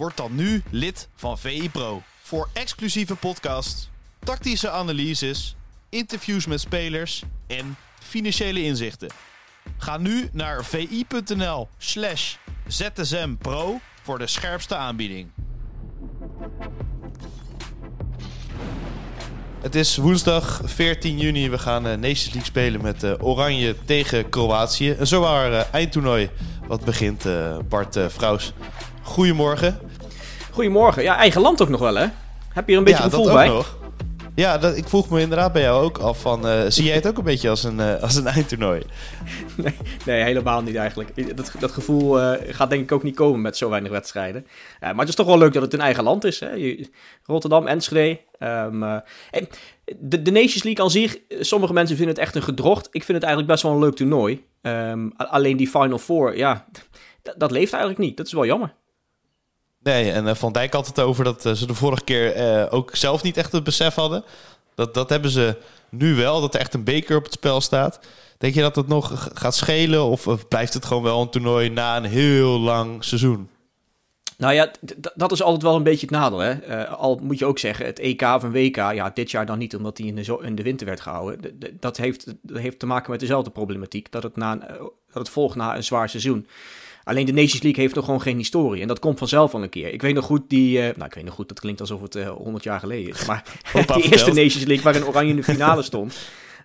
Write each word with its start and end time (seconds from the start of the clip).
Word 0.00 0.16
dan 0.16 0.34
nu 0.34 0.62
lid 0.70 1.08
van 1.14 1.38
VI 1.38 1.70
Pro. 1.70 2.02
Voor 2.22 2.48
exclusieve 2.52 3.14
podcasts, 3.14 3.90
tactische 4.18 4.70
analyses, 4.70 5.56
interviews 5.88 6.46
met 6.46 6.60
spelers 6.60 7.22
en 7.46 7.76
financiële 8.02 8.62
inzichten. 8.62 9.08
Ga 9.78 9.98
nu 9.98 10.28
naar 10.32 10.64
vi.nl 10.64 11.68
slash 11.78 12.34
zsmpro 12.66 13.80
voor 14.02 14.18
de 14.18 14.26
scherpste 14.26 14.74
aanbieding. 14.74 15.28
Het 19.60 19.74
is 19.74 19.96
woensdag 19.96 20.60
14 20.64 21.18
juni. 21.18 21.50
We 21.50 21.58
gaan 21.58 21.86
uh, 21.86 21.92
Nations 21.92 22.24
League 22.24 22.44
spelen 22.44 22.82
met 22.82 23.02
uh, 23.02 23.12
Oranje 23.18 23.76
tegen 23.84 24.28
Kroatië. 24.28 24.90
Een 24.98 25.06
zowaar 25.06 25.52
uh, 25.52 25.62
eindtoernooi 25.72 26.30
wat 26.66 26.84
begint. 26.84 27.24
Bart 27.68 27.98
Vrouws, 28.08 28.52
goedemorgen. 29.02 29.89
Goedemorgen. 30.50 31.02
Ja, 31.02 31.16
eigen 31.16 31.40
land 31.40 31.62
ook 31.62 31.68
nog 31.68 31.80
wel 31.80 31.94
hè? 31.94 32.06
Heb 32.48 32.66
je 32.66 32.72
er 32.72 32.78
een 32.78 32.84
beetje 32.84 33.02
ja, 33.02 33.08
gevoel 33.08 33.24
dat 33.24 33.34
bij? 33.34 33.48
Ook 33.48 33.54
nog. 33.54 33.78
Ja, 34.34 34.58
dat, 34.58 34.76
ik 34.76 34.88
vroeg 34.88 35.10
me 35.10 35.20
inderdaad 35.20 35.52
bij 35.52 35.62
jou 35.62 35.84
ook 35.84 35.98
af 35.98 36.20
van... 36.20 36.72
zie 36.72 36.84
jij 36.84 36.94
het 36.94 37.06
ook 37.06 37.18
een 37.18 37.24
beetje 37.24 37.48
als 37.48 37.64
een, 37.64 37.80
als 37.80 38.16
een 38.16 38.26
eindtoernooi? 38.36 38.82
Nee, 39.56 39.74
nee, 40.06 40.22
helemaal 40.22 40.62
niet 40.62 40.76
eigenlijk. 40.76 41.36
Dat, 41.36 41.52
dat 41.58 41.70
gevoel 41.70 42.18
gaat 42.48 42.70
denk 42.70 42.82
ik 42.82 42.92
ook 42.92 43.02
niet 43.02 43.14
komen 43.14 43.40
met 43.40 43.56
zo 43.56 43.68
weinig 43.68 43.90
wedstrijden. 43.90 44.46
maar 44.80 44.94
het 44.96 45.08
is 45.08 45.14
toch 45.14 45.26
wel 45.26 45.38
leuk 45.38 45.52
dat 45.52 45.62
het 45.62 45.72
een 45.72 45.80
eigen 45.80 46.04
land 46.04 46.24
is. 46.24 46.40
Hè? 46.40 46.50
Je, 46.50 46.88
Rotterdam, 47.24 47.66
Enschede. 47.66 48.20
Um, 48.38 48.82
en 49.30 49.48
de, 49.98 50.22
de 50.22 50.30
Nations 50.30 50.62
League 50.62 50.84
aan 50.84 50.90
zich, 50.90 51.18
sommige 51.28 51.72
mensen 51.72 51.96
vinden 51.96 52.14
het 52.14 52.24
echt 52.24 52.34
een 52.34 52.42
gedrocht. 52.42 52.88
Ik 52.90 53.04
vind 53.04 53.18
het 53.18 53.26
eigenlijk 53.26 53.52
best 53.52 53.62
wel 53.62 53.72
een 53.72 53.78
leuk 53.78 53.94
toernooi. 53.94 54.44
Um, 54.62 55.12
alleen 55.16 55.56
die 55.56 55.68
Final 55.68 55.98
Four, 55.98 56.36
ja, 56.36 56.66
dat 57.36 57.50
leeft 57.50 57.72
eigenlijk 57.72 58.02
niet. 58.02 58.16
Dat 58.16 58.26
is 58.26 58.32
wel 58.32 58.46
jammer. 58.46 58.74
Nee, 59.82 60.12
en 60.12 60.26
uh, 60.26 60.34
Van 60.34 60.52
Dijk 60.52 60.72
had 60.72 60.86
het 60.86 61.00
over 61.00 61.24
dat 61.24 61.46
uh, 61.46 61.52
ze 61.52 61.66
de 61.66 61.74
vorige 61.74 62.04
keer 62.04 62.36
uh, 62.36 62.66
ook 62.70 62.96
zelf 62.96 63.22
niet 63.22 63.36
echt 63.36 63.52
het 63.52 63.64
besef 63.64 63.94
hadden. 63.94 64.24
Dat, 64.74 64.94
dat 64.94 65.08
hebben 65.08 65.30
ze 65.30 65.56
nu 65.88 66.14
wel, 66.14 66.40
dat 66.40 66.54
er 66.54 66.60
echt 66.60 66.74
een 66.74 66.84
beker 66.84 67.16
op 67.16 67.24
het 67.24 67.32
spel 67.32 67.60
staat. 67.60 68.00
Denk 68.38 68.54
je 68.54 68.60
dat 68.60 68.76
het 68.76 68.88
nog 68.88 69.28
gaat 69.34 69.54
schelen 69.54 70.04
of 70.04 70.48
blijft 70.48 70.74
het 70.74 70.84
gewoon 70.84 71.02
wel 71.02 71.20
een 71.20 71.30
toernooi 71.30 71.68
na 71.68 71.96
een 71.96 72.04
heel 72.04 72.60
lang 72.60 73.04
seizoen? 73.04 73.48
Nou 74.40 74.54
ja, 74.54 74.70
dat 75.14 75.32
is 75.32 75.42
altijd 75.42 75.62
wel 75.62 75.76
een 75.76 75.82
beetje 75.82 76.06
het 76.06 76.14
nadeel. 76.14 76.38
Hè? 76.38 76.68
Uh, 76.68 76.92
al 76.92 77.20
moet 77.22 77.38
je 77.38 77.44
ook 77.44 77.58
zeggen, 77.58 77.86
het 77.86 77.98
EK 77.98 78.22
of 78.22 78.42
een 78.42 78.52
WK, 78.52 78.76
ja, 78.76 79.10
dit 79.14 79.30
jaar 79.30 79.46
dan 79.46 79.58
niet, 79.58 79.76
omdat 79.76 79.96
die 79.96 80.06
in 80.06 80.14
de, 80.14 80.38
in 80.42 80.54
de 80.54 80.62
winter 80.62 80.86
werd 80.86 81.00
gehouden. 81.00 81.58
dat, 81.80 81.96
heeft, 81.96 82.34
dat 82.42 82.58
heeft 82.58 82.78
te 82.78 82.86
maken 82.86 83.10
met 83.10 83.20
dezelfde 83.20 83.50
problematiek, 83.50 84.12
dat 84.12 84.22
het, 84.22 84.36
na 84.36 84.52
een, 84.52 84.60
dat 84.88 85.22
het 85.22 85.28
volgt 85.28 85.56
na 85.56 85.76
een 85.76 85.84
zwaar 85.84 86.08
seizoen. 86.08 86.46
Alleen 87.04 87.26
de 87.26 87.32
Nations 87.32 87.62
League 87.62 87.82
heeft 87.82 87.94
nog 87.94 88.04
gewoon 88.04 88.20
geen 88.20 88.36
historie. 88.36 88.82
En 88.82 88.88
dat 88.88 88.98
komt 88.98 89.18
vanzelf 89.18 89.54
al 89.54 89.62
een 89.62 89.68
keer. 89.68 89.92
Ik 89.92 90.02
weet 90.02 90.14
nog 90.14 90.24
goed 90.24 90.42
die... 90.48 90.78
Uh, 90.78 90.82
nou, 90.82 91.04
ik 91.04 91.14
weet 91.14 91.24
nog 91.24 91.34
goed, 91.34 91.48
dat 91.48 91.60
klinkt 91.60 91.80
alsof 91.80 92.00
het 92.00 92.16
uh, 92.16 92.28
100 92.28 92.64
jaar 92.64 92.80
geleden 92.80 93.14
is. 93.14 93.26
Maar 93.26 93.44
die 93.94 94.10
eerste 94.10 94.32
Nations 94.32 94.64
League 94.64 94.84
waarin 94.84 95.04
Oranje 95.04 95.30
in 95.30 95.36
de 95.36 95.42
finale 95.42 95.82
stond. 95.82 96.18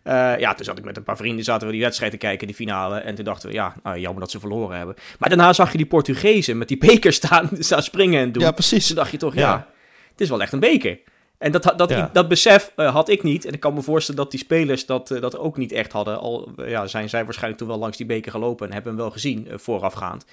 Uh, 0.08 0.40
ja, 0.40 0.54
toen 0.54 0.66
zat 0.66 0.78
ik 0.78 0.84
met 0.84 0.98
een 0.98 1.04
paar 1.04 1.18
vrienden, 1.18 1.44
zaten 1.44 1.68
we 1.68 1.74
die 1.74 1.82
wedstrijd 1.82 2.12
te 2.12 2.18
kijken, 2.18 2.48
die 2.48 2.56
finale. 2.56 2.98
En 2.98 3.16
toen 3.16 3.26
dachten 3.26 3.50
we, 3.50 3.56
ja, 3.56 3.76
nou, 3.84 4.00
jammer 4.00 4.22
dat 4.22 4.32
ze 4.32 4.40
verloren 4.40 4.78
hebben. 4.78 4.96
Maar 5.20 5.30
daarna 5.30 5.54
zag 5.54 5.72
je 5.72 5.78
die 5.78 5.86
Portugezen 5.86 6.58
met 6.58 6.68
die 6.68 6.78
beker 6.78 7.14
staan, 7.14 7.50
staan 7.60 7.84
springen 7.84 8.22
en 8.22 8.32
doen. 8.32 8.44
Ja, 8.44 8.52
precies. 8.52 8.88
Toen 8.88 8.96
dacht 8.96 9.12
je 9.12 9.18
toch, 9.18 9.34
ja, 9.34 9.42
ja 9.42 9.68
het 10.12 10.22
is 10.22 10.30
wel 10.30 10.42
echt 10.42 10.54
een 10.54 10.60
beker. 10.60 11.00
En 11.38 11.52
dat, 11.52 11.74
dat, 11.78 11.90
ja. 11.90 12.10
dat 12.14 12.28
besef 12.28 12.72
uh, 12.76 12.94
had 12.94 13.10
ik 13.10 13.24
niet. 13.24 13.46
En 13.46 13.54
ik 13.54 13.60
kan 13.60 13.74
me 13.74 13.82
voorstellen 13.82 14.22
dat 14.22 14.32
die 14.32 14.40
spelers 14.40 14.86
dat, 14.86 15.12
uh, 15.12 15.22
dat 15.22 15.38
ook 15.38 15.58
niet 15.58 15.72
echt 15.72 15.92
hadden. 15.92 16.20
Al 16.20 16.52
ja, 16.66 16.88
zijn 16.88 17.10
zij 17.10 17.24
waarschijnlijk 17.24 17.62
toen 17.62 17.72
wel 17.72 17.80
langs 17.80 17.98
die 17.98 18.06
beker 18.06 18.32
gelopen 18.32 18.68
en 18.68 18.74
hebben 18.74 18.92
hem 18.92 19.02
wel 19.02 19.12
gezien 19.12 19.48
voorafgaand. 19.54 20.26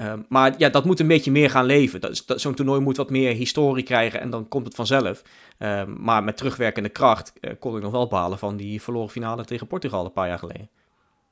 Uh, 0.00 0.12
maar 0.28 0.54
ja, 0.58 0.68
dat 0.68 0.84
moet 0.84 1.00
een 1.00 1.06
beetje 1.06 1.30
meer 1.30 1.50
gaan 1.50 1.64
leven. 1.64 2.00
Dat, 2.00 2.22
dat, 2.26 2.40
Zo'n 2.40 2.54
toernooi 2.54 2.80
moet 2.80 2.96
wat 2.96 3.10
meer 3.10 3.34
historie 3.34 3.84
krijgen 3.84 4.20
en 4.20 4.30
dan 4.30 4.48
komt 4.48 4.66
het 4.66 4.74
vanzelf. 4.74 5.22
Uh, 5.58 5.82
maar 5.84 6.24
met 6.24 6.36
terugwerkende 6.36 6.88
kracht 6.88 7.32
uh, 7.40 7.50
kon 7.58 7.76
ik 7.76 7.82
nog 7.82 7.92
wel 7.92 8.08
balen 8.08 8.38
van 8.38 8.56
die 8.56 8.82
verloren 8.82 9.10
finale 9.10 9.44
tegen 9.44 9.66
Portugal 9.66 10.04
een 10.04 10.12
paar 10.12 10.28
jaar 10.28 10.38
geleden. 10.38 10.68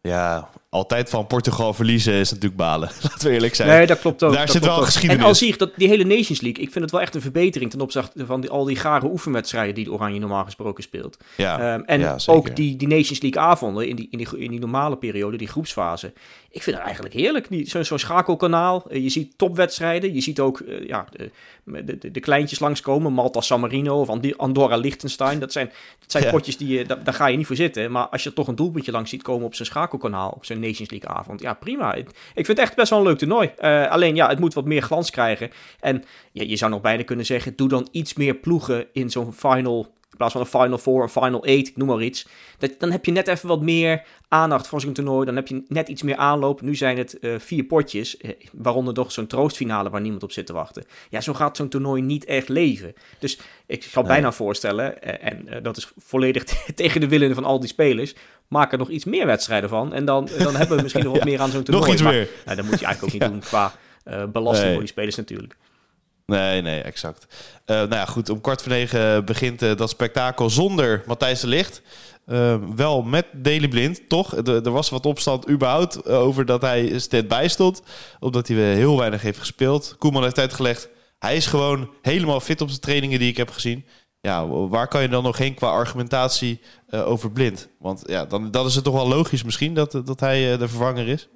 Ja, 0.02 0.48
altijd 0.68 1.10
van 1.10 1.26
Portugal 1.26 1.74
verliezen 1.74 2.12
is 2.12 2.30
natuurlijk 2.30 2.56
balen. 2.56 2.90
Laten 3.02 3.28
we 3.28 3.34
eerlijk 3.34 3.54
zijn. 3.54 3.68
Nee, 3.68 3.86
dat 3.86 3.98
klopt 3.98 4.22
ook. 4.22 4.32
Daar 4.32 4.46
dat 4.46 4.54
zit 4.54 4.64
wel 4.64 4.76
ook. 4.76 4.84
geschiedenis. 4.84 5.22
En 5.22 5.28
al 5.28 5.34
zie 5.34 5.48
ik 5.48 5.58
dat 5.58 5.70
die 5.76 5.88
hele 5.88 6.04
Nations 6.04 6.40
League, 6.40 6.62
ik 6.62 6.70
vind 6.72 6.84
het 6.84 6.92
wel 6.92 7.00
echt 7.00 7.14
een 7.14 7.20
verbetering 7.20 7.70
ten 7.70 7.80
opzichte 7.80 8.26
van 8.26 8.40
die, 8.40 8.50
al 8.50 8.64
die 8.64 8.76
gare 8.76 9.06
oefenwedstrijden 9.06 9.74
die 9.74 9.84
de 9.84 9.92
Oranje 9.92 10.18
normaal 10.18 10.44
gesproken 10.44 10.82
speelt. 10.82 11.16
Ja, 11.36 11.74
um, 11.74 11.84
en 11.84 12.00
ja, 12.00 12.16
ook 12.26 12.56
die, 12.56 12.76
die 12.76 12.88
Nations 12.88 13.20
League 13.20 13.42
avonden 13.42 13.88
in 13.88 13.96
die, 13.96 14.08
in, 14.10 14.18
die, 14.18 14.38
in 14.38 14.50
die 14.50 14.60
normale 14.60 14.96
periode, 14.96 15.36
die 15.36 15.48
groepsfase. 15.48 16.12
Ik 16.50 16.62
vind 16.62 16.76
het 16.76 16.84
eigenlijk 16.84 17.14
heerlijk. 17.14 17.48
Zo'n 17.50 17.84
zo 17.84 17.96
schakelkanaal. 17.96 18.84
Uh, 18.90 19.02
je 19.02 19.08
ziet 19.08 19.38
topwedstrijden. 19.38 20.14
Je 20.14 20.20
ziet 20.20 20.40
ook 20.40 20.60
uh, 20.60 20.86
ja, 20.86 21.06
de, 21.64 21.84
de, 21.98 22.10
de, 22.10 22.20
kleintjes 22.20 22.58
langskomen. 22.58 23.12
Malta 23.12 23.40
San 23.40 23.60
Marino 23.60 24.00
of 24.00 24.08
Andorra 24.36 24.76
Liechtenstein. 24.76 25.38
Dat 25.38 25.52
zijn, 25.52 25.66
dat 25.98 26.10
zijn 26.10 26.24
ja. 26.24 26.30
potjes 26.30 26.56
die 26.56 26.68
je, 26.68 26.84
daar, 26.84 27.04
daar, 27.04 27.14
ga 27.14 27.26
je 27.26 27.36
niet 27.36 27.46
voor 27.46 27.56
zitten. 27.56 27.90
Maar 27.90 28.06
als 28.08 28.22
je 28.22 28.32
toch 28.32 28.48
een 28.48 28.54
doelpuntje 28.54 28.92
langs 28.92 29.10
ziet 29.10 29.22
komen 29.22 29.46
op 29.46 29.54
zo'n 29.54 29.66
schakelkanaal, 29.66 30.30
op 30.30 30.44
zo'n 30.44 30.60
Nations 30.60 30.90
League 30.90 31.10
avond. 31.10 31.40
Ja, 31.40 31.54
prima. 31.54 31.94
Ik, 31.94 32.08
ik 32.08 32.46
vind 32.46 32.46
het 32.46 32.58
echt 32.58 32.76
best 32.76 32.90
wel 32.90 32.98
een 32.98 33.06
leuk 33.06 33.18
toernooi. 33.18 33.52
Uh, 33.58 33.90
alleen 33.90 34.14
ja, 34.14 34.28
het 34.28 34.38
moet 34.38 34.54
wat 34.54 34.64
meer 34.64 34.82
glans 34.82 35.10
krijgen. 35.10 35.50
En 35.80 36.04
ja, 36.32 36.44
je 36.46 36.56
zou 36.56 36.70
nog 36.70 36.80
bijna 36.80 37.02
kunnen 37.02 37.26
zeggen, 37.26 37.56
doe 37.56 37.68
dan 37.68 37.88
iets 37.90 38.14
meer 38.14 38.34
ploegen 38.34 38.86
in 38.92 39.10
zo'n 39.10 39.32
final 39.32 39.96
in 40.10 40.16
plaats 40.16 40.32
van 40.32 40.40
een 40.40 40.46
Final 40.62 40.78
Four, 40.78 41.02
een 41.02 41.08
Final 41.08 41.42
8, 41.42 41.50
ik 41.50 41.76
noem 41.76 41.88
maar 41.88 42.02
iets. 42.02 42.26
Dat, 42.58 42.70
dan 42.78 42.90
heb 42.90 43.04
je 43.04 43.12
net 43.12 43.28
even 43.28 43.48
wat 43.48 43.60
meer 43.60 44.02
aandacht 44.28 44.66
voor 44.66 44.80
zo'n 44.80 44.92
toernooi. 44.92 45.26
Dan 45.26 45.36
heb 45.36 45.48
je 45.48 45.62
net 45.68 45.88
iets 45.88 46.02
meer 46.02 46.16
aanloop. 46.16 46.60
Nu 46.60 46.74
zijn 46.74 46.98
het 46.98 47.16
uh, 47.20 47.38
vier 47.38 47.64
potjes, 47.64 48.20
uh, 48.20 48.30
waaronder 48.52 48.94
toch 48.94 49.12
zo'n 49.12 49.26
troostfinale 49.26 49.90
waar 49.90 50.00
niemand 50.00 50.22
op 50.22 50.32
zit 50.32 50.46
te 50.46 50.52
wachten. 50.52 50.84
Ja, 51.10 51.20
zo 51.20 51.34
gaat 51.34 51.56
zo'n 51.56 51.68
toernooi 51.68 52.02
niet 52.02 52.24
echt 52.24 52.48
leven. 52.48 52.94
Dus 53.18 53.38
ik 53.66 53.82
zou 53.82 54.04
nee. 54.04 54.14
bijna 54.14 54.32
voorstellen, 54.32 54.94
uh, 55.04 55.12
en 55.20 55.62
dat 55.62 55.76
is 55.76 55.92
volledig 55.96 56.44
tegen 56.74 57.00
de 57.00 57.08
willen 57.08 57.34
van 57.34 57.44
al 57.44 57.60
die 57.60 57.68
spelers, 57.68 58.14
maak 58.46 58.72
er 58.72 58.78
nog 58.78 58.88
iets 58.88 59.04
meer 59.04 59.26
wedstrijden 59.26 59.68
van. 59.68 59.92
En 59.92 60.04
dan, 60.04 60.28
dan 60.38 60.56
hebben 60.56 60.76
we 60.76 60.82
misschien 60.82 61.04
nog 61.04 61.12
wat 61.16 61.22
ja, 61.22 61.28
meer 61.30 61.40
aan 61.40 61.50
zo'n 61.50 61.62
toernooi. 61.62 61.84
Nog 61.84 61.94
iets 61.94 62.02
maar, 62.02 62.14
meer. 62.14 62.28
Nou, 62.44 62.56
dat 62.56 62.66
moet 62.66 62.80
je 62.80 62.86
eigenlijk 62.86 63.14
ook 63.14 63.20
niet 63.20 63.22
ja. 63.28 63.28
doen 63.28 63.40
qua 63.40 63.72
belasting 64.26 64.64
nee. 64.64 64.72
voor 64.72 64.82
die 64.82 64.92
spelers 64.92 65.16
natuurlijk. 65.16 65.56
Nee, 66.32 66.62
nee, 66.62 66.80
exact. 66.80 67.26
Uh, 67.66 67.76
nou 67.76 67.94
ja, 67.94 68.04
goed, 68.04 68.28
om 68.28 68.40
kwart 68.40 68.62
voor 68.62 68.72
negen 68.72 69.24
begint 69.24 69.62
uh, 69.62 69.76
dat 69.76 69.90
spektakel 69.90 70.50
zonder 70.50 71.02
Matthijs 71.06 71.40
de 71.40 71.46
Licht. 71.46 71.82
Uh, 72.26 72.56
wel 72.76 73.02
met 73.02 73.26
Deli 73.32 73.68
Blind, 73.68 74.08
toch? 74.08 74.36
Er, 74.36 74.70
was 74.70 74.88
wat 74.88 75.06
opstand 75.06 75.50
überhaupt 75.50 76.08
over 76.08 76.44
dat 76.44 76.62
hij 76.62 76.98
stand-by 76.98 77.46
stond. 77.48 77.82
Omdat 78.20 78.48
hij 78.48 78.56
heel 78.56 78.98
weinig 78.98 79.22
heeft 79.22 79.38
gespeeld. 79.38 79.94
Koeman 79.98 80.22
heeft 80.22 80.38
uitgelegd, 80.38 80.88
hij 81.18 81.36
is 81.36 81.46
gewoon 81.46 81.90
helemaal 82.02 82.40
fit 82.40 82.60
op 82.60 82.70
de 82.70 82.78
trainingen 82.78 83.18
die 83.18 83.30
ik 83.30 83.36
heb 83.36 83.50
gezien. 83.50 83.84
Ja, 84.20 84.46
waar 84.46 84.88
kan 84.88 85.02
je 85.02 85.08
dan 85.08 85.22
nog 85.22 85.38
heen 85.38 85.54
qua 85.54 85.68
argumentatie 85.68 86.60
over 86.90 87.30
Blind? 87.30 87.68
Want 87.78 88.02
ja, 88.06 88.24
dan, 88.24 88.50
dan 88.50 88.66
is 88.66 88.74
het 88.74 88.84
toch 88.84 88.94
wel 88.94 89.08
logisch 89.08 89.42
misschien 89.44 89.74
dat, 89.74 89.92
dat 90.04 90.20
hij 90.20 90.56
de 90.56 90.68
vervanger 90.68 91.08
is. 91.08 91.28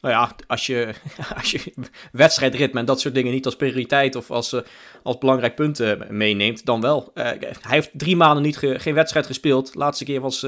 Nou 0.00 0.14
ja, 0.14 0.34
als 0.46 0.66
je, 0.66 0.94
als 1.40 1.50
je 1.50 1.72
wedstrijdritme 2.12 2.80
en 2.80 2.86
dat 2.86 3.00
soort 3.00 3.14
dingen 3.14 3.32
niet 3.32 3.44
als 3.44 3.56
prioriteit 3.56 4.16
of 4.16 4.30
als, 4.30 4.52
uh, 4.52 4.60
als 5.02 5.18
belangrijk 5.18 5.54
punt 5.54 5.80
uh, 5.80 5.92
meeneemt, 6.08 6.64
dan 6.64 6.80
wel. 6.80 7.10
Uh, 7.14 7.24
hij 7.24 7.58
heeft 7.60 7.90
drie 7.92 8.16
maanden 8.16 8.42
niet 8.42 8.56
ge, 8.56 8.78
geen 8.78 8.94
wedstrijd 8.94 9.26
gespeeld. 9.26 9.72
De 9.72 9.78
laatste 9.78 10.04
keer 10.04 10.20
was 10.20 10.46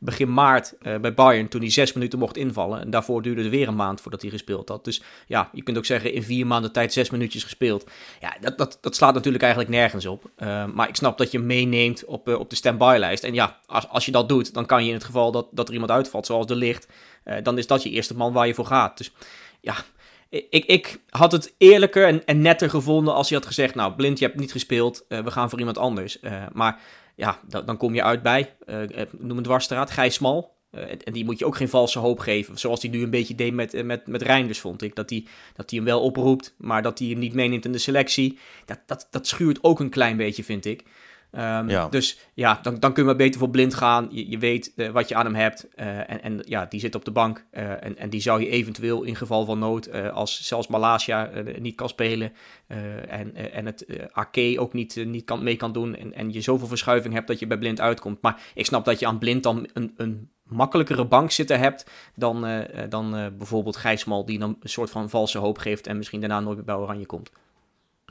begin 0.00 0.32
maart 0.32 0.74
bij 1.00 1.14
Bayern, 1.14 1.48
toen 1.48 1.60
hij 1.60 1.70
zes 1.70 1.92
minuten 1.92 2.18
mocht 2.18 2.36
invallen. 2.36 2.80
En 2.80 2.90
daarvoor 2.90 3.22
duurde 3.22 3.42
het 3.42 3.50
weer 3.50 3.68
een 3.68 3.76
maand 3.76 4.00
voordat 4.00 4.22
hij 4.22 4.30
gespeeld 4.30 4.68
had. 4.68 4.84
Dus 4.84 5.02
ja, 5.26 5.50
je 5.52 5.62
kunt 5.62 5.76
ook 5.76 5.84
zeggen 5.84 6.12
in 6.12 6.22
vier 6.22 6.46
maanden 6.46 6.72
tijd 6.72 6.92
zes 6.92 7.10
minuutjes 7.10 7.42
gespeeld. 7.42 7.90
Ja, 8.20 8.36
dat, 8.40 8.58
dat, 8.58 8.78
dat 8.80 8.96
slaat 8.96 9.14
natuurlijk 9.14 9.42
eigenlijk 9.42 9.72
nergens 9.72 10.06
op. 10.06 10.30
maar 10.74 10.88
ik 10.88 10.96
snap 10.96 11.18
dat 11.18 11.30
je 11.30 11.38
meeneemt 11.38 12.04
op, 12.04 12.28
op 12.28 12.50
de 12.50 12.56
stand-by-lijst. 12.56 13.24
En 13.24 13.34
ja, 13.34 13.58
als, 13.66 13.88
als 13.88 14.04
je 14.04 14.12
dat 14.12 14.28
doet, 14.28 14.54
dan 14.54 14.66
kan 14.66 14.82
je 14.82 14.88
in 14.88 14.94
het 14.94 15.04
geval 15.04 15.32
dat, 15.32 15.46
dat 15.50 15.68
er 15.68 15.72
iemand 15.72 15.92
uitvalt, 15.92 16.26
zoals 16.26 16.46
de 16.46 16.56
licht... 16.56 16.86
Uh, 17.24 17.34
dan 17.42 17.58
is 17.58 17.66
dat 17.66 17.82
je 17.82 17.90
eerste 17.90 18.16
man 18.16 18.32
waar 18.32 18.46
je 18.46 18.54
voor 18.54 18.66
gaat. 18.66 18.98
Dus 18.98 19.12
ja, 19.60 19.74
ik, 20.28 20.64
ik 20.64 21.00
had 21.08 21.32
het 21.32 21.54
eerlijker 21.58 22.06
en, 22.06 22.24
en 22.24 22.40
netter 22.40 22.70
gevonden 22.70 23.14
als 23.14 23.28
je 23.28 23.34
had 23.34 23.46
gezegd... 23.46 23.74
nou, 23.74 23.92
Blind, 23.92 24.18
je 24.18 24.24
hebt 24.24 24.38
niet 24.38 24.52
gespeeld, 24.52 25.04
uh, 25.08 25.18
we 25.18 25.30
gaan 25.30 25.50
voor 25.50 25.58
iemand 25.58 25.78
anders. 25.78 26.18
Uh, 26.20 26.44
maar 26.52 26.80
ja, 27.14 27.40
dan, 27.48 27.66
dan 27.66 27.76
kom 27.76 27.94
je 27.94 28.02
uit 28.02 28.22
bij, 28.22 28.54
noem 29.18 29.36
een 29.36 29.42
dwarsstraat, 29.42 29.90
Gijs 29.90 30.14
Smal. 30.14 30.54
en 31.04 31.12
die 31.12 31.24
moet 31.24 31.38
je 31.38 31.46
ook 31.46 31.56
geen 31.56 31.68
valse 31.68 31.98
hoop 31.98 32.18
geven. 32.18 32.58
Zoals 32.58 32.82
hij 32.82 32.90
nu 32.90 33.02
een 33.02 33.10
beetje 33.10 33.34
deed 33.34 33.52
met, 33.52 33.84
met, 33.84 34.06
met 34.06 34.22
Reinders, 34.22 34.60
vond 34.60 34.82
ik. 34.82 34.94
Dat 34.94 35.10
hij, 35.10 35.26
dat 35.54 35.70
hij 35.70 35.78
hem 35.78 35.88
wel 35.88 36.00
oproept, 36.00 36.54
maar 36.58 36.82
dat 36.82 36.98
hij 36.98 37.08
hem 37.08 37.18
niet 37.18 37.34
meeneemt 37.34 37.64
in 37.64 37.72
de 37.72 37.78
selectie. 37.78 38.38
Dat, 38.64 38.78
dat, 38.86 39.08
dat 39.10 39.26
schuurt 39.26 39.58
ook 39.64 39.80
een 39.80 39.90
klein 39.90 40.16
beetje, 40.16 40.44
vind 40.44 40.64
ik. 40.64 40.84
Um, 41.38 41.90
Dus 41.90 42.18
ja, 42.34 42.58
dan, 42.62 42.80
dan 42.80 42.92
kun 42.92 43.02
je 43.02 43.08
maar 43.08 43.18
beter 43.18 43.40
voor 43.40 43.50
blind 43.50 43.74
gaan. 43.74 44.08
Je, 44.10 44.30
je 44.30 44.38
weet 44.38 44.72
uh, 44.76 44.88
wat 44.88 45.08
je 45.08 45.14
aan 45.14 45.24
hem 45.24 45.34
hebt. 45.34 45.68
Uh, 45.76 46.10
en, 46.10 46.22
en 46.22 46.42
ja, 46.46 46.66
die 46.66 46.80
zit 46.80 46.94
op 46.94 47.04
de 47.04 47.10
bank. 47.10 47.44
Uh, 47.52 47.84
en, 47.84 47.98
en 47.98 48.10
die 48.10 48.20
zou 48.20 48.40
je 48.40 48.48
eventueel 48.48 49.02
in 49.02 49.16
geval 49.16 49.44
van 49.44 49.58
nood, 49.58 49.92
als 50.12 50.46
zelfs 50.46 50.66
Malaysia 50.66 51.30
niet 51.58 51.74
kan 51.74 51.88
spelen. 51.88 52.32
en, 53.08 53.52
en 53.52 53.66
het 53.66 53.86
AK 54.12 54.36
ook 54.56 54.72
niet, 54.72 55.04
niet 55.06 55.24
kan, 55.24 55.42
mee 55.42 55.56
kan 55.56 55.72
doen. 55.72 55.96
En, 55.96 56.14
en 56.14 56.32
je 56.32 56.40
zoveel 56.40 56.68
verschuiving 56.68 57.14
hebt 57.14 57.26
dat 57.26 57.38
je 57.38 57.46
bij 57.46 57.58
blind 57.58 57.80
uitkomt. 57.80 58.22
Maar 58.22 58.42
ik 58.54 58.66
snap 58.66 58.84
dat 58.84 58.98
je 58.98 59.06
aan 59.06 59.18
blind 59.18 59.42
dan 59.42 59.68
een, 59.72 59.94
een 59.96 60.30
makkelijkere 60.42 61.04
bank 61.04 61.30
zitten 61.30 61.58
hebt 61.58 61.90
dan, 62.14 62.46
dan 62.88 63.32
bijvoorbeeld 63.38 63.76
Gijsmal, 63.76 64.24
die 64.24 64.38
dan 64.38 64.56
een 64.60 64.68
soort 64.68 64.90
van 64.90 65.10
valse 65.10 65.38
hoop 65.38 65.58
geeft 65.58 65.86
en 65.86 65.96
misschien 65.96 66.20
daarna 66.20 66.40
nooit 66.40 66.56
meer 66.56 66.64
bij 66.66 66.74
Oranje 66.74 67.06
komt. 67.06 67.30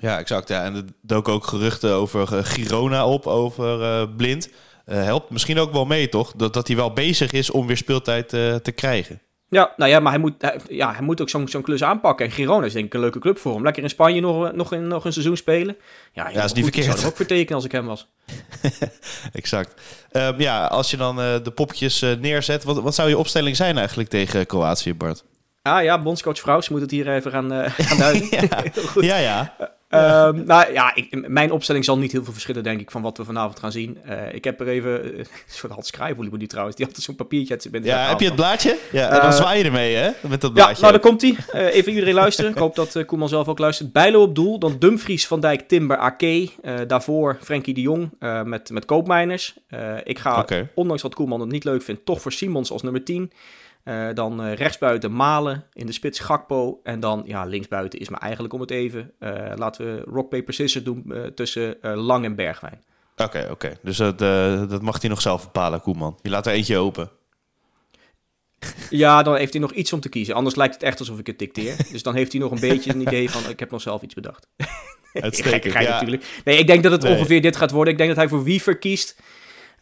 Ja, 0.01 0.19
exact. 0.19 0.47
Ja. 0.47 0.63
En 0.63 0.75
er 0.75 0.83
dook 1.01 1.27
ook 1.27 1.45
geruchten 1.45 1.93
over 1.93 2.33
uh, 2.33 2.43
Girona 2.43 3.07
op, 3.07 3.27
over 3.27 3.81
uh, 3.81 4.15
Blind. 4.17 4.49
Uh, 4.85 5.03
helpt 5.03 5.29
misschien 5.29 5.59
ook 5.59 5.71
wel 5.71 5.85
mee, 5.85 6.09
toch? 6.09 6.33
Dat, 6.35 6.53
dat 6.53 6.67
hij 6.67 6.75
wel 6.75 6.93
bezig 6.93 7.31
is 7.31 7.51
om 7.51 7.67
weer 7.67 7.77
speeltijd 7.77 8.29
te 8.29 8.71
krijgen. 8.75 9.21
Ja, 9.49 9.73
nou 9.77 9.91
ja, 9.91 9.99
maar 9.99 10.11
hij 10.11 10.21
moet, 10.21 10.33
hij, 10.37 10.59
ja, 10.69 10.93
hij 10.93 11.01
moet 11.01 11.21
ook 11.21 11.29
zo'n 11.29 11.47
zo'n 11.47 11.61
klus 11.61 11.83
aanpakken. 11.83 12.25
En 12.25 12.31
Girona 12.31 12.65
is 12.65 12.73
denk 12.73 12.85
ik 12.85 12.93
een 12.93 12.99
leuke 12.99 13.19
club 13.19 13.37
voor 13.37 13.53
hem. 13.53 13.63
Lekker 13.63 13.83
in 13.83 13.89
Spanje 13.89 14.21
nog, 14.21 14.51
nog, 14.51 14.73
in, 14.73 14.87
nog 14.87 15.05
een 15.05 15.13
seizoen 15.13 15.37
spelen. 15.37 15.77
Ja, 16.11 16.29
ja 16.29 16.43
is 16.43 16.53
niet 16.53 16.63
verkeerd. 16.63 16.85
Ik 16.85 16.91
zou 16.91 17.05
ook 17.07 17.15
vertekenen 17.15 17.55
als 17.55 17.65
ik 17.65 17.71
hem 17.71 17.85
was. 17.85 18.07
exact. 19.33 19.81
Um, 20.11 20.39
ja, 20.39 20.65
als 20.65 20.91
je 20.91 20.97
dan 20.97 21.15
de 21.15 21.51
popjes 21.55 22.01
neerzet, 22.01 22.63
wat, 22.63 22.81
wat 22.81 22.95
zou 22.95 23.09
je 23.09 23.17
opstelling 23.17 23.55
zijn 23.55 23.77
eigenlijk 23.77 24.09
tegen 24.09 24.45
Kroatië, 24.45 24.93
Bart? 24.93 25.23
Ah 25.61 25.83
ja, 25.83 26.01
bondscoach 26.01 26.39
Vrouws 26.39 26.69
moet 26.69 26.81
het 26.81 26.91
hier 26.91 27.13
even 27.13 27.31
gaan, 27.31 27.71
gaan 27.71 27.97
duiden. 27.97 28.29
ja, 29.11 29.17
ja, 29.17 29.53
ja. 29.59 29.71
Um, 29.93 30.43
nou 30.45 30.73
ja, 30.73 30.95
ik, 30.95 31.27
mijn 31.27 31.51
opstelling 31.51 31.85
zal 31.85 31.97
niet 31.97 32.11
heel 32.11 32.23
veel 32.23 32.33
verschillen, 32.33 32.63
denk 32.63 32.79
ik, 32.79 32.91
van 32.91 33.01
wat 33.01 33.17
we 33.17 33.25
vanavond 33.25 33.59
gaan 33.59 33.71
zien. 33.71 33.97
Uh, 34.09 34.33
ik 34.33 34.43
heb 34.43 34.59
er 34.59 34.67
even, 34.67 35.05
een 35.19 35.25
soort 35.47 35.73
Hans 35.73 35.87
Schrijver 35.87 36.39
die 36.39 36.47
trouwens, 36.47 36.75
die 36.75 36.85
had 36.85 36.97
zo'n 36.97 37.15
papiertje. 37.15 37.79
Ja, 37.81 38.07
heb 38.07 38.19
je 38.19 38.25
het 38.25 38.35
blaadje? 38.35 38.77
Ja, 38.91 39.09
en 39.09 39.21
dan 39.21 39.29
uh, 39.29 39.35
zwaai 39.35 39.57
je 39.57 39.63
ermee, 39.63 39.95
hè? 39.95 40.09
Met 40.27 40.41
dat 40.41 40.53
blaadje. 40.53 40.75
Ja, 40.75 40.79
nou, 40.79 40.91
daar 40.91 41.01
komt 41.01 41.21
hij. 41.21 41.35
Uh, 41.53 41.75
even 41.75 41.91
iedereen 41.91 42.13
luisteren. 42.13 42.51
ik 42.51 42.57
hoop 42.57 42.75
dat 42.75 42.95
uh, 42.95 43.05
Koeman 43.05 43.29
zelf 43.29 43.47
ook 43.47 43.59
luistert. 43.59 43.91
Bijlo 43.91 44.21
op 44.21 44.35
doel, 44.35 44.59
dan 44.59 44.75
Dumfries, 44.79 45.27
Van 45.27 45.39
Dijk, 45.39 45.67
Timber, 45.67 45.97
Ake. 45.97 46.49
daarvoor 46.87 47.37
Frenkie 47.41 47.73
de 47.73 47.81
Jong 47.81 48.09
met, 48.43 48.69
met 48.69 48.85
Koopmeiners. 48.85 49.55
ik 50.03 50.19
ga, 50.19 50.39
okay. 50.39 50.69
ondanks 50.75 51.01
dat 51.01 51.15
Koeman 51.15 51.39
het 51.39 51.51
niet 51.51 51.63
leuk 51.63 51.81
vindt, 51.81 52.05
toch 52.05 52.21
voor 52.21 52.31
Simons 52.31 52.71
als 52.71 52.81
nummer 52.81 53.03
10. 53.03 53.31
Uh, 53.83 54.07
dan 54.13 54.45
uh, 54.45 54.53
rechtsbuiten 54.53 55.13
Malen, 55.13 55.65
in 55.73 55.85
de 55.85 55.91
spits 55.91 56.19
Gakpo. 56.19 56.79
En 56.83 56.99
dan 56.99 57.23
ja, 57.25 57.45
linksbuiten 57.45 57.99
is 57.99 58.09
maar 58.09 58.21
eigenlijk 58.21 58.53
om 58.53 58.59
het 58.59 58.71
even. 58.71 59.11
Uh, 59.19 59.51
laten 59.55 59.85
we 59.85 60.01
rock, 60.01 60.29
paper, 60.29 60.53
scissors 60.53 60.83
doen 60.83 61.31
tussen 61.35 61.77
Lang 61.81 62.25
en 62.25 62.35
Bergwijn. 62.35 62.83
Oké, 63.13 63.23
okay, 63.23 63.43
oké. 63.43 63.51
Okay. 63.51 63.77
Dus 63.81 63.97
dat, 63.97 64.19
dat 64.69 64.81
mag 64.81 65.01
hij 65.01 65.09
nog 65.09 65.21
zelf 65.21 65.43
bepalen, 65.43 65.81
Koeman. 65.81 66.19
Je 66.21 66.29
laat 66.29 66.45
er 66.45 66.53
eentje 66.53 66.77
open. 66.77 67.09
Ja, 68.89 69.23
dan 69.23 69.35
heeft 69.35 69.53
hij 69.53 69.61
nog 69.61 69.71
iets 69.71 69.93
om 69.93 69.99
te 69.99 70.09
kiezen. 70.09 70.35
Anders 70.35 70.55
lijkt 70.55 70.73
het 70.73 70.83
echt 70.83 70.99
alsof 70.99 71.19
ik 71.19 71.27
het 71.27 71.39
dicteer. 71.39 71.75
Dus 71.91 72.03
dan 72.03 72.15
heeft 72.15 72.31
hij 72.31 72.41
nog 72.41 72.51
een 72.51 72.59
beetje 72.59 72.93
een 72.93 73.01
idee 73.01 73.29
van... 73.29 73.49
ik 73.49 73.59
heb 73.59 73.71
nog 73.71 73.81
zelf 73.81 74.01
iets 74.01 74.13
bedacht. 74.13 74.47
Uitstekend, 75.13 75.73
ja. 75.73 75.81
natuurlijk. 75.81 76.41
Nee, 76.43 76.57
ik 76.57 76.67
denk 76.67 76.83
dat 76.83 76.91
het 76.91 77.01
nee. 77.01 77.13
ongeveer 77.13 77.41
dit 77.41 77.55
gaat 77.55 77.71
worden. 77.71 77.91
Ik 77.91 77.97
denk 77.97 78.09
dat 78.09 78.19
hij 78.19 78.29
voor 78.29 78.43
wie 78.43 78.61
verkiest... 78.61 79.21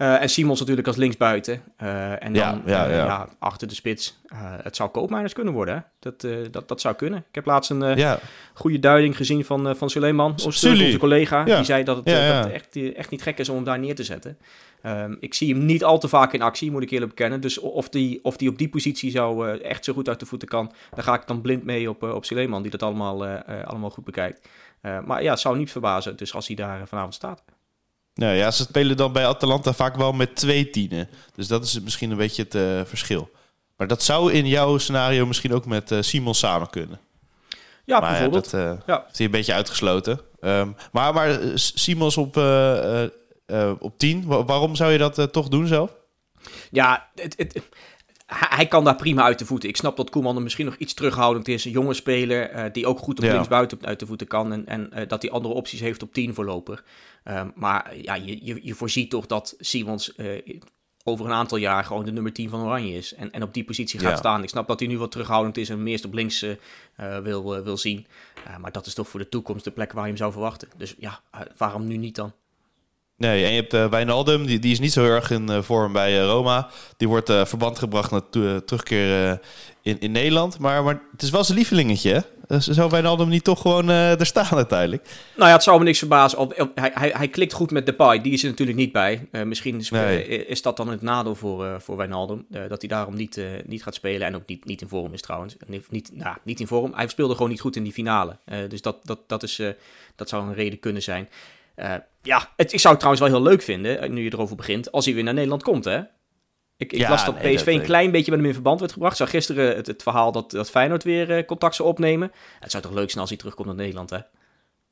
Uh, 0.02 0.22
en 0.22 0.30
Simons 0.30 0.60
natuurlijk 0.60 0.88
als 0.88 0.96
linksbuiten. 0.96 1.62
Uh, 1.84 2.24
en 2.24 2.34
dan 2.34 2.62
ja, 2.66 2.86
ja, 2.86 2.88
ja. 2.88 3.30
achter 3.40 3.68
de 3.68 3.74
spits. 3.76 4.20
Het 4.64 4.76
zou 4.76 4.90
koopmijners 4.90 5.34
kunnen 5.34 5.54
worden. 5.54 5.76
Hè? 5.76 5.82
Dat, 6.00 6.28
dat, 6.52 6.68
dat 6.68 6.82
zou 6.82 6.96
kunnen. 6.96 7.20
Ik 7.20 7.36
heb 7.36 7.46
laatst 7.46 7.70
een 7.70 8.20
goede 8.54 8.80
duiding 8.80 9.18
gezien 9.18 9.46
van, 9.46 9.76
van 9.76 9.90
Suleiman, 9.90 10.36
onze 10.44 10.98
collega. 11.00 11.44
Die 11.44 11.64
zei 11.64 11.84
dat 11.84 11.96
het, 11.96 12.06
dat 12.06 12.44
het 12.44 12.52
echt, 12.52 12.96
echt 12.96 13.10
niet 13.10 13.22
gek 13.22 13.38
is 13.38 13.50
om 13.50 13.56
hem 13.56 13.64
daar 13.64 13.80
neer 13.80 13.96
te 13.96 14.04
zetten. 14.04 14.38
Um, 14.84 15.18
ik 15.20 15.34
zie 15.34 15.54
hem 15.54 15.66
niet 15.66 15.84
al 15.84 16.00
te 16.00 16.08
vaak 16.08 16.34
in 16.34 16.42
actie, 16.42 16.72
moet 16.72 16.84
ik 16.84 16.90
eerlijk 16.90 17.16
bekennen. 17.16 17.42
Dus 17.42 17.58
of 17.58 17.90
die, 17.90 18.20
of 18.24 18.38
die 18.38 18.50
op 18.50 18.58
die 18.58 18.70
positie 18.70 19.12
zou 19.12 19.58
echt 19.58 19.86
zo 19.86 19.94
goed 19.94 20.10
uit 20.10 20.20
de 20.20 20.26
voeten 20.26 20.48
kan, 20.48 20.72
dan 20.96 21.04
ga 21.04 21.14
ik 21.14 21.28
dan 21.28 21.42
blind 21.42 21.64
mee 21.64 21.90
op, 21.90 22.04
op 22.04 22.26
Suleiman, 22.26 22.62
die 22.62 22.72
dat 22.72 22.84
allemaal, 22.84 23.26
allemaal 23.66 23.90
goed 23.90 24.06
bekijkt. 24.06 24.48
maar 24.82 25.24
ja, 25.24 25.32
het 25.32 25.40
zou 25.40 25.58
niet 25.58 25.72
verbazen 25.72 26.18
dus 26.18 26.34
als 26.34 26.48
hij 26.48 26.56
daar 26.56 26.88
vanavond 26.88 27.14
staat. 27.14 27.44
Nou 28.20 28.36
ja, 28.36 28.52
ze 28.52 28.64
spelen 28.64 28.98
dan 28.98 29.12
bij 29.12 29.28
Atalanta 29.28 29.74
vaak 29.74 29.96
wel 29.96 30.12
met 30.12 30.36
twee 30.36 30.70
tienen. 30.70 31.10
Dus 31.36 31.48
dat 31.48 31.64
is 31.64 31.80
misschien 31.80 32.12
een 32.12 32.18
beetje 32.18 32.44
het 32.44 32.56
uh, 32.56 32.82
verschil. 32.86 33.32
Maar 33.78 33.88
dat 33.88 34.04
zou 34.04 34.32
in 34.32 34.48
jouw 34.48 34.78
scenario 34.78 35.26
misschien 35.26 35.54
ook 35.54 35.66
met 35.66 35.92
uh, 35.92 36.02
Simon 36.02 36.36
samen 36.36 36.70
kunnen. 36.70 37.00
Ja, 37.86 38.00
maar 38.00 38.12
bijvoorbeeld. 38.12 38.52
dat 38.52 38.62
uh, 38.62 38.74
ja. 38.86 39.06
is 39.12 39.20
een 39.20 39.32
beetje 39.32 39.54
uitgesloten. 39.54 40.20
Um, 40.42 40.76
maar, 40.92 41.14
maar 41.14 41.40
Simons 41.56 42.18
op, 42.18 42.38
op 43.80 43.98
10, 43.98 44.26
waarom 44.26 44.76
zou 44.76 44.92
je 44.92 44.98
dat 44.98 45.34
toch 45.34 45.48
doen 45.48 45.68
zelf? 45.68 45.92
Ja, 46.72 47.08
het, 47.16 47.34
het, 47.38 47.62
hij 48.30 48.68
kan 48.68 48.84
daar 48.84 48.96
prima 48.96 49.24
uit 49.24 49.40
de 49.40 49.46
voeten. 49.46 49.70
Ik 49.70 49.78
snap 49.78 49.98
dat 49.98 50.10
Koeman 50.10 50.36
er 50.36 50.42
misschien 50.42 50.66
nog 50.66 50.76
iets 50.76 50.94
terughoudend 50.94 51.48
is. 51.48 51.66
Een 51.66 51.72
jonge 51.72 51.94
speler 51.94 52.56
uh, 52.56 52.64
die 52.72 52.88
ook 52.88 53.00
goed 53.00 53.18
op 53.18 53.26
ja. 53.26 53.32
linksbuiten 53.32 53.78
uit 53.82 54.00
de 54.00 54.06
voeten 54.06 54.28
kan. 54.28 54.52
En, 54.52 54.68
en 54.68 54.90
uh, 54.94 55.08
dat 55.08 55.22
hij 55.22 55.32
andere 55.32 55.54
opties 55.54 55.80
heeft 55.80 56.04
op 56.04 56.14
10 56.14 56.34
voorlopig. 56.34 56.84
Um, 57.26 57.52
maar 57.56 57.98
ja, 57.98 58.16
je, 58.16 58.46
je, 58.46 58.60
je, 58.64 58.74
voorziet 58.74 59.10
toch 59.10 59.26
dat 59.26 59.56
Simons 59.60 60.14
uh, 60.18 60.28
over 61.04 61.26
een 61.26 61.32
aantal 61.32 61.58
jaar 61.58 61.84
gewoon 61.84 62.06
de 62.06 62.12
nummer 62.12 62.34
10 62.34 62.50
van 62.50 62.62
Oranje 62.62 62.98
is. 62.98 63.14
En, 63.14 63.32
en 63.32 63.44
op 63.44 63.54
die 63.54 63.64
positie 63.64 64.00
gaat 64.00 64.12
ja. 64.12 64.18
staan. 64.18 64.44
Ik 64.44 64.50
snap 64.50 64.68
dat 64.68 64.80
hij 64.80 64.90
nu 64.90 64.98
wat 64.98 65.12
terughoudend 65.12 65.58
is 65.58 65.70
en 65.70 65.84
meest 65.84 66.06
op 66.06 66.14
links 66.14 66.46
wil, 67.24 67.64
wil 67.64 67.78
zien. 67.78 68.08
maar 68.62 68.72
dat 68.72 68.86
is 68.86 68.94
toch 68.94 69.08
voor 69.08 69.20
de 69.20 69.30
toekomst 69.30 69.64
de 69.64 69.72
plek 69.72 69.92
waar 69.92 70.04
je 70.04 70.10
hem 70.10 70.18
zou 70.18 70.32
verwachten. 70.32 70.68
Dus 70.78 70.96
ja, 70.98 71.22
waarom 71.58 71.88
nu 71.88 71.98
niet 71.98 72.16
dan? 72.16 72.34
Nee, 73.20 73.44
en 73.44 73.50
je 73.50 73.56
hebt 73.56 73.74
uh, 73.74 73.90
Wijnaldum, 73.90 74.46
die, 74.46 74.60
die 74.60 74.72
is 74.72 74.80
niet 74.80 74.94
zo 74.94 75.06
erg 75.06 75.32
in 75.32 75.52
uh, 75.52 75.62
vorm 75.62 75.92
bij 75.92 76.20
uh, 76.20 76.26
Roma. 76.26 76.70
Die 76.98 77.08
wordt 77.08 77.32
verband 77.32 77.80
gebracht 77.80 78.12
naar 78.12 78.30
terugkeer 78.66 79.40
in, 79.82 80.00
in 80.00 80.12
Nederland. 80.12 80.60
Maar, 80.60 80.84
maar 80.84 81.02
het 81.12 81.22
is 81.22 81.30
wel 81.30 81.44
zijn 81.44 81.58
lievelingetje, 81.58 82.14
hè? 82.14 82.20
Dus 82.48 82.68
zou 82.68 82.90
Wijnaldum 82.90 83.30
niet 83.30 83.44
toch 83.44 83.62
gewoon 83.62 83.90
er 83.90 84.26
staan 84.26 84.56
uiteindelijk? 84.56 85.08
Nou 85.36 85.48
ja, 85.48 85.56
het 85.56 85.64
zou 85.64 85.78
me 85.78 85.84
niks 85.84 86.00
verbazen. 86.00 86.38
Op, 86.38 86.60
op, 86.60 86.72
hij, 86.76 86.92
hij, 86.94 87.14
hij 87.16 87.28
klikt 87.28 87.54
goed 87.54 87.72
met 87.72 87.86
Depay, 87.86 88.22
die 88.22 88.34
is 88.34 88.44
er 88.44 88.50
natuurlijk 88.50 88.78
niet 88.78 88.92
bij. 88.92 89.28
misschien 89.46 89.80
is, 89.80 89.90
nee. 89.90 90.46
is, 90.46 90.62
dat 90.62 90.78
dan 90.78 90.88
het 90.88 91.02
nadeel 91.02 91.36
voor, 91.36 91.82
voor 91.82 91.98
Wijnaldum. 91.98 92.46
dat 92.50 92.82
hij 92.82 92.90
daarom 92.90 93.16
niet, 93.16 93.42
niet 93.66 93.84
gaat 93.84 93.96
spelen 93.96 94.28
en 94.28 94.36
ook 94.36 94.46
niet, 94.46 94.66
niet 94.66 94.82
in 94.82 94.88
vorm 94.88 95.14
is 95.14 95.22
trouwens. 95.22 95.56
Niet, 95.90 96.10
nou, 96.14 96.38
niet 96.44 96.60
in 96.60 96.68
vorm, 96.68 96.94
hij 96.96 97.08
speelde 97.08 97.34
gewoon 97.34 97.50
niet 97.50 97.62
goed 97.62 97.76
in 97.76 97.84
die 97.84 97.94
finale. 97.94 98.38
dus 98.70 98.82
dat, 98.82 98.98
dat, 99.04 99.20
dat, 99.28 99.44
is, 99.44 99.62
dat 100.16 100.30
zou 100.30 100.48
een 100.48 100.54
reden 100.54 100.80
kunnen 100.80 101.02
zijn. 101.02 101.30
Ja, 102.30 102.54
het, 102.56 102.74
ik 102.74 102.80
zou 102.80 102.94
het 102.94 103.04
trouwens 103.04 103.32
wel 103.32 103.42
heel 103.42 103.50
leuk 103.50 103.62
vinden, 103.62 104.02
eh, 104.02 104.10
nu 104.10 104.24
je 104.24 104.34
erover 104.34 104.56
begint, 104.56 104.92
als 104.92 105.06
hij 105.06 105.14
weer 105.14 105.24
naar 105.24 105.34
Nederland 105.34 105.64
komt, 105.64 105.86
hè? 105.86 105.98
Ik, 106.78 106.94
ik 106.94 107.00
ja, 107.00 107.10
las 107.10 107.26
dat 107.26 107.42
nee, 107.42 107.56
PSV 107.56 107.66
dat, 107.66 107.74
een 107.74 107.82
klein 107.82 108.12
beetje 108.12 108.32
met 108.32 108.40
hem 108.40 108.48
in 108.48 108.54
verband 108.54 108.80
werd 108.80 108.92
gebracht. 108.92 109.12
Ik 109.12 109.20
zag 109.20 109.30
gisteren 109.30 109.76
het, 109.76 109.88
het 109.88 110.04
verhaal 110.04 110.32
dat, 110.32 110.52
dat 110.52 110.70
Feyenoord 110.70 111.04
weer 111.04 111.38
uh, 111.38 111.46
contact 111.46 111.76
zou 111.76 111.90
opnemen. 111.90 112.32
Het 112.60 112.72
zou 112.72 112.84
toch 112.84 112.92
leuk 112.92 113.10
zijn 113.10 113.20
als 113.22 113.30
hij 113.30 113.38
terugkomt 113.38 113.68
naar 113.68 113.76
Nederland, 113.76 114.10
hè? 114.10 114.18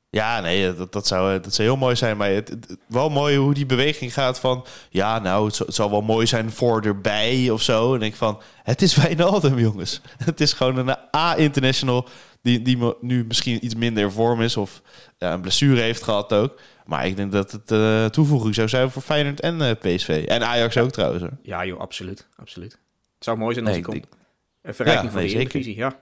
Ja, 0.09 0.39
nee, 0.39 0.75
dat, 0.75 0.91
dat, 0.91 1.07
zou, 1.07 1.39
dat 1.39 1.53
zou 1.53 1.67
heel 1.67 1.77
mooi 1.77 1.95
zijn. 1.95 2.17
Maar 2.17 2.29
het, 2.29 2.49
het, 2.49 2.77
wel 2.87 3.09
mooi 3.09 3.37
hoe 3.37 3.53
die 3.53 3.65
beweging 3.65 4.13
gaat 4.13 4.39
van... 4.39 4.65
Ja, 4.89 5.19
nou, 5.19 5.47
het, 5.47 5.57
het 5.57 5.75
zal 5.75 5.89
wel 5.89 6.01
mooi 6.01 6.27
zijn 6.27 6.51
voor 6.51 6.81
erbij 6.81 7.49
of 7.49 7.61
zo. 7.61 7.95
En 7.95 8.01
ik 8.01 8.15
van, 8.15 8.41
het 8.63 8.81
is 8.81 8.95
Wijnaldum, 9.01 9.59
jongens. 9.59 10.01
Het 10.25 10.41
is 10.41 10.53
gewoon 10.53 10.77
een 10.77 10.95
A-international 11.15 12.07
die, 12.41 12.61
die 12.61 12.95
nu 13.01 13.25
misschien 13.25 13.65
iets 13.65 13.75
minder 13.75 14.03
in 14.03 14.11
vorm 14.11 14.41
is... 14.41 14.57
of 14.57 14.81
ja, 15.17 15.33
een 15.33 15.41
blessure 15.41 15.81
heeft 15.81 16.03
gehad 16.03 16.33
ook. 16.33 16.59
Maar 16.85 17.07
ik 17.07 17.15
denk 17.15 17.31
dat 17.31 17.51
het 17.51 17.71
uh, 17.71 18.05
toevoeging 18.05 18.55
zou 18.55 18.67
zijn 18.67 18.91
voor 18.91 19.01
Feyenoord 19.01 19.39
en 19.39 19.59
uh, 19.61 19.71
PSV. 19.71 20.25
En 20.27 20.47
Ajax 20.47 20.73
ja. 20.73 20.81
ook 20.81 20.91
trouwens. 20.91 21.23
Hoor. 21.23 21.37
Ja 21.41 21.65
joh, 21.65 21.79
absoluut. 21.79 22.27
absoluut. 22.35 22.71
Het 22.71 23.23
zou 23.23 23.37
mooi 23.37 23.53
zijn 23.53 23.65
als 23.65 23.75
nee, 23.75 23.83
hij 23.83 23.93
komt. 23.93 24.13
Een 24.61 24.73
verrijking 24.73 25.05
ja, 25.05 25.11
van 25.11 25.21
nee, 25.21 25.29
de 25.29 25.35
Eredivisie, 25.39 25.75
ja. 25.75 25.99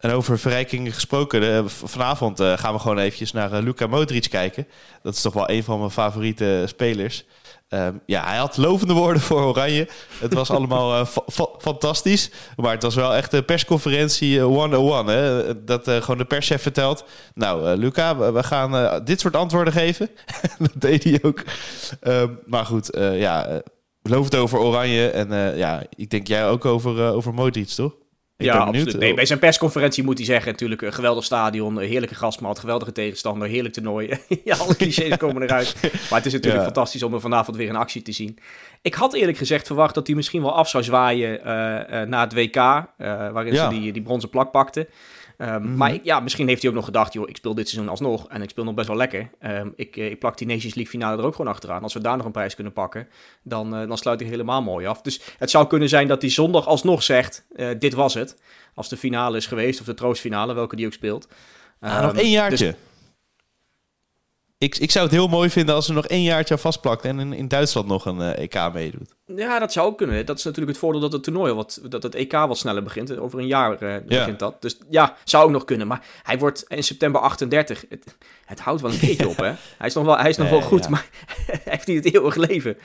En 0.00 0.10
over 0.10 0.38
verrijking 0.38 0.94
gesproken, 0.94 1.42
uh, 1.42 1.60
vanavond 1.66 2.40
uh, 2.40 2.58
gaan 2.58 2.72
we 2.72 2.78
gewoon 2.78 2.98
eventjes 2.98 3.32
naar 3.32 3.52
uh, 3.52 3.62
Luka 3.62 3.86
Modric 3.86 4.30
kijken. 4.30 4.66
Dat 5.02 5.14
is 5.14 5.20
toch 5.20 5.32
wel 5.32 5.50
een 5.50 5.64
van 5.64 5.78
mijn 5.78 5.90
favoriete 5.90 6.64
spelers. 6.66 7.24
Um, 7.68 8.00
ja, 8.06 8.26
hij 8.26 8.36
had 8.36 8.56
lovende 8.56 8.92
woorden 8.92 9.22
voor 9.22 9.42
Oranje. 9.42 9.88
Het 10.18 10.34
was 10.34 10.50
allemaal 10.50 11.06
fa 11.06 11.22
fa 11.26 11.46
fantastisch. 11.58 12.30
Maar 12.56 12.72
het 12.72 12.82
was 12.82 12.94
wel 12.94 13.14
echt 13.14 13.32
een 13.32 13.44
persconferentie 13.44 14.36
uh, 14.36 14.44
101. 14.44 15.06
Hè? 15.06 15.64
Dat 15.64 15.88
gewoon 15.88 16.18
de 16.18 16.24
perschef 16.24 16.62
vertelt. 16.62 17.04
Nou, 17.34 17.76
Luca, 17.76 18.32
we, 18.32 18.42
gaan 18.42 19.04
dit 19.04 19.20
soort 19.20 19.36
antwoorden 19.36 19.72
geven. 19.72 20.10
dat 20.58 20.72
deed 20.74 21.04
hij 21.04 21.18
ook. 21.22 21.42
Um, 22.02 22.38
maar 22.46 22.66
goed, 22.66 22.88
ja, 23.12 23.62
looft 24.02 24.36
over 24.36 24.58
Oranje. 24.58 25.10
En 25.10 25.56
ja, 25.56 25.82
ik 25.96 26.10
denk 26.10 26.26
jij 26.26 26.48
ook 26.48 26.64
over, 26.64 27.12
over 27.12 27.34
Modric, 27.34 27.68
toch? 27.68 27.92
Ja, 28.44 28.56
absoluut. 28.56 28.98
Nee, 28.98 29.14
bij 29.14 29.26
zijn 29.26 29.38
persconferentie 29.38 30.04
moet 30.04 30.16
hij 30.16 30.26
zeggen 30.26 30.52
natuurlijk 30.52 30.82
een 30.82 30.92
geweldig 30.92 31.24
stadion, 31.24 31.76
een 31.76 31.88
heerlijke 31.88 32.14
gastmat, 32.14 32.58
geweldige 32.58 32.92
tegenstander, 32.92 33.48
heerlijk 33.48 33.74
toernooi. 33.74 34.18
ja, 34.44 34.56
alle 34.56 34.76
clichés 34.76 35.16
komen 35.24 35.42
eruit. 35.42 35.74
Maar 35.82 36.18
het 36.18 36.26
is 36.26 36.32
natuurlijk 36.32 36.62
Ja. 36.62 36.64
fantastisch 36.72 37.02
om 37.02 37.14
er 37.14 37.20
vanavond 37.20 37.56
weer 37.56 37.68
in 37.68 37.76
actie 37.76 38.02
te 38.02 38.12
zien. 38.12 38.38
Ik 38.82 38.94
had 38.94 39.14
eerlijk 39.14 39.38
gezegd 39.38 39.66
verwacht 39.66 39.94
dat 39.94 40.06
hij 40.06 40.16
misschien 40.16 40.42
wel 40.42 40.54
af 40.54 40.68
zou 40.68 40.84
zwaaien 40.84 41.44
eh, 41.44 42.02
eh, 42.02 42.08
na 42.08 42.20
het 42.20 42.34
WK, 42.34 42.56
eh, 42.56 42.84
waarin 43.32 43.52
Ja. 43.52 43.70
ze 43.70 43.78
die, 43.80 43.92
die 43.92 44.02
bronzen 44.02 44.30
plak 44.30 44.50
pakte. 44.50 44.88
Ehm, 45.40 45.62
Mhm. 45.62 45.76
Maar 45.76 45.94
ik- 45.94 46.04
ja, 46.04 46.20
misschien 46.20 46.48
heeft 46.48 46.60
hij 46.62 46.70
ook 46.70 46.76
nog 46.76 46.84
gedacht, 46.84 47.12
joh, 47.12 47.28
ik 47.28 47.36
speel 47.36 47.54
dit 47.54 47.68
seizoen 47.68 47.90
alsnog 47.90 48.28
en 48.28 48.42
ik 48.42 48.50
speel 48.50 48.64
nog 48.64 48.74
best 48.74 48.88
wel 48.88 48.96
lekker. 48.96 49.30
Ehm, 49.38 49.68
ik, 49.76 49.96
eh, 49.96 50.10
ik 50.10 50.18
plak 50.18 50.38
die 50.38 50.46
Nations 50.46 50.74
League 50.74 50.92
finale 50.92 51.18
er 51.20 51.24
ook 51.26 51.34
gewoon 51.34 51.52
achteraan. 51.52 51.82
Als 51.82 51.94
we 51.94 52.00
daar 52.00 52.16
nog 52.16 52.26
een 52.26 52.32
prijs 52.32 52.54
kunnen 52.54 52.72
pakken, 52.72 53.08
dan, 53.42 53.74
eh, 53.76 53.88
dan 53.88 53.98
sluit 53.98 54.20
ik 54.20 54.26
helemaal 54.28 54.62
mooi 54.62 54.86
af. 54.86 55.02
Dus 55.02 55.20
het 55.38 55.50
zou 55.50 55.66
kunnen 55.66 55.88
zijn 55.88 56.08
dat 56.08 56.20
hij 56.22 56.30
zondag 56.30 56.66
alsnog 56.66 57.02
zegt, 57.02 57.44
eh, 57.54 57.68
dit 57.78 57.94
was 57.94 58.14
het. 58.14 58.40
Als 58.74 58.88
de 58.88 58.96
finale 58.96 59.36
is 59.36 59.46
geweest, 59.46 59.80
of 59.80 59.86
de 59.86 59.94
troostfinale, 59.94 60.54
welke 60.54 60.76
die 60.76 60.86
ook 60.86 60.92
speelt. 60.92 61.28
Ah, 61.80 61.92
Ehm, 61.94 62.02
nog 62.02 62.16
één 62.16 62.30
jaartje. 62.30 62.66
dus- 62.66 62.74
ik, 64.60 64.76
ik 64.76 64.90
zou 64.90 65.04
het 65.04 65.14
heel 65.14 65.28
mooi 65.28 65.50
vinden 65.50 65.74
als 65.74 65.88
er 65.88 65.94
nog 65.94 66.06
één 66.06 66.22
jaartje 66.22 66.58
vastplakt 66.58 67.04
en 67.04 67.20
in, 67.20 67.32
in 67.32 67.48
Duitsland 67.48 67.86
nog 67.86 68.04
een 68.04 68.20
eh, 68.20 68.42
EK 68.42 68.72
meedoet. 68.72 69.14
ja, 69.36 69.58
dat 69.58 69.72
zou 69.72 69.86
ook 69.86 69.98
kunnen. 69.98 70.26
Dat 70.26 70.38
is 70.38 70.44
natuurlijk 70.44 70.70
het 70.72 70.80
voordeel 70.80 71.00
dat 71.00 71.12
het 71.12 71.22
toernooi, 71.22 71.52
wat, 71.52 71.80
dat 71.88 72.02
het 72.02 72.14
EK 72.14 72.32
wat 72.32 72.58
sneller 72.58 72.82
begint. 72.82 73.18
Over 73.18 73.38
een 73.38 73.46
jaar 73.46 73.82
eh, 73.82 74.06
begint 74.06 74.38
dat. 74.38 74.62
Dus 74.62 74.78
ja, 74.90 75.16
zou 75.24 75.44
ook 75.44 75.50
nog 75.50 75.64
kunnen. 75.64 75.86
Maar 75.86 76.04
hij 76.22 76.38
wordt 76.38 76.64
in 76.68 76.84
september 76.84 77.20
38. 77.20 77.84
Het, 77.88 78.16
het 78.44 78.60
houdt 78.60 78.80
wel 78.80 78.90
een 78.90 79.00
beetje 79.06 79.28
op, 79.28 79.36
hè? 79.36 79.52
Hij 79.78 79.86
is 79.88 79.94
nog 79.94 80.04
wel, 80.04 80.18
hij 80.18 80.28
is 80.30 80.36
nog 80.36 80.50
Nee, 80.50 80.58
wel 80.58 80.68
goed, 80.68 80.84
ja. 80.84 80.90
maar 80.90 81.08
hij 81.46 81.60
heeft 81.64 81.86
niet 81.86 82.04
het 82.04 82.14
eeuwig 82.14 82.34
leven. 82.34 82.76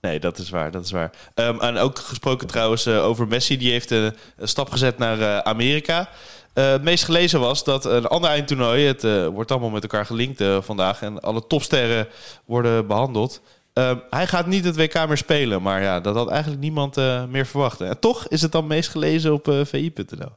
Nee, 0.00 0.20
dat 0.20 0.38
is 0.38 0.50
waar, 0.50 0.70
dat 0.70 0.84
is 0.84 0.90
waar. 0.90 1.10
Ehm, 1.34 1.60
en 1.60 1.76
ook 1.76 1.98
gesproken 1.98 2.46
trouwens 2.46 2.86
eh, 2.86 3.04
over 3.04 3.28
Messi, 3.28 3.56
die 3.56 3.70
heeft 3.72 3.90
een 3.90 4.14
stap 4.38 4.70
gezet 4.70 4.98
naar 4.98 5.42
Amerika. 5.42 6.08
Eh, 6.52 6.70
het 6.70 6.82
meest 6.82 7.04
gelezen 7.04 7.40
was 7.40 7.64
dat 7.64 7.84
een 7.84 8.06
ander 8.06 8.30
eindtoernooi, 8.30 8.86
het 8.86 9.04
eh, 9.04 9.26
wordt 9.26 9.50
allemaal 9.50 9.70
met 9.70 9.82
elkaar 9.82 10.06
gelinkt 10.06 10.40
eh, 10.40 10.62
vandaag 10.62 11.02
en 11.02 11.20
alle 11.20 11.46
topsterren 11.46 12.08
worden 12.44 12.86
behandeld. 12.86 13.40
Ehm, 13.72 13.96
hij 14.10 14.26
gaat 14.26 14.46
niet 14.46 14.64
het 14.64 14.76
WK 14.76 15.06
meer 15.08 15.16
spelen, 15.16 15.62
maar 15.62 15.82
ja, 15.82 16.00
dat 16.00 16.14
had 16.14 16.30
eigenlijk 16.30 16.60
niemand 16.60 16.96
meer 17.28 17.46
verwacht. 17.46 17.80
En 17.80 17.98
toch 18.00 18.28
is 18.28 18.42
het 18.42 18.52
dan 18.52 18.66
meest 18.66 18.90
gelezen 18.90 19.32
op 19.32 19.44
vi.nl. 19.64 20.32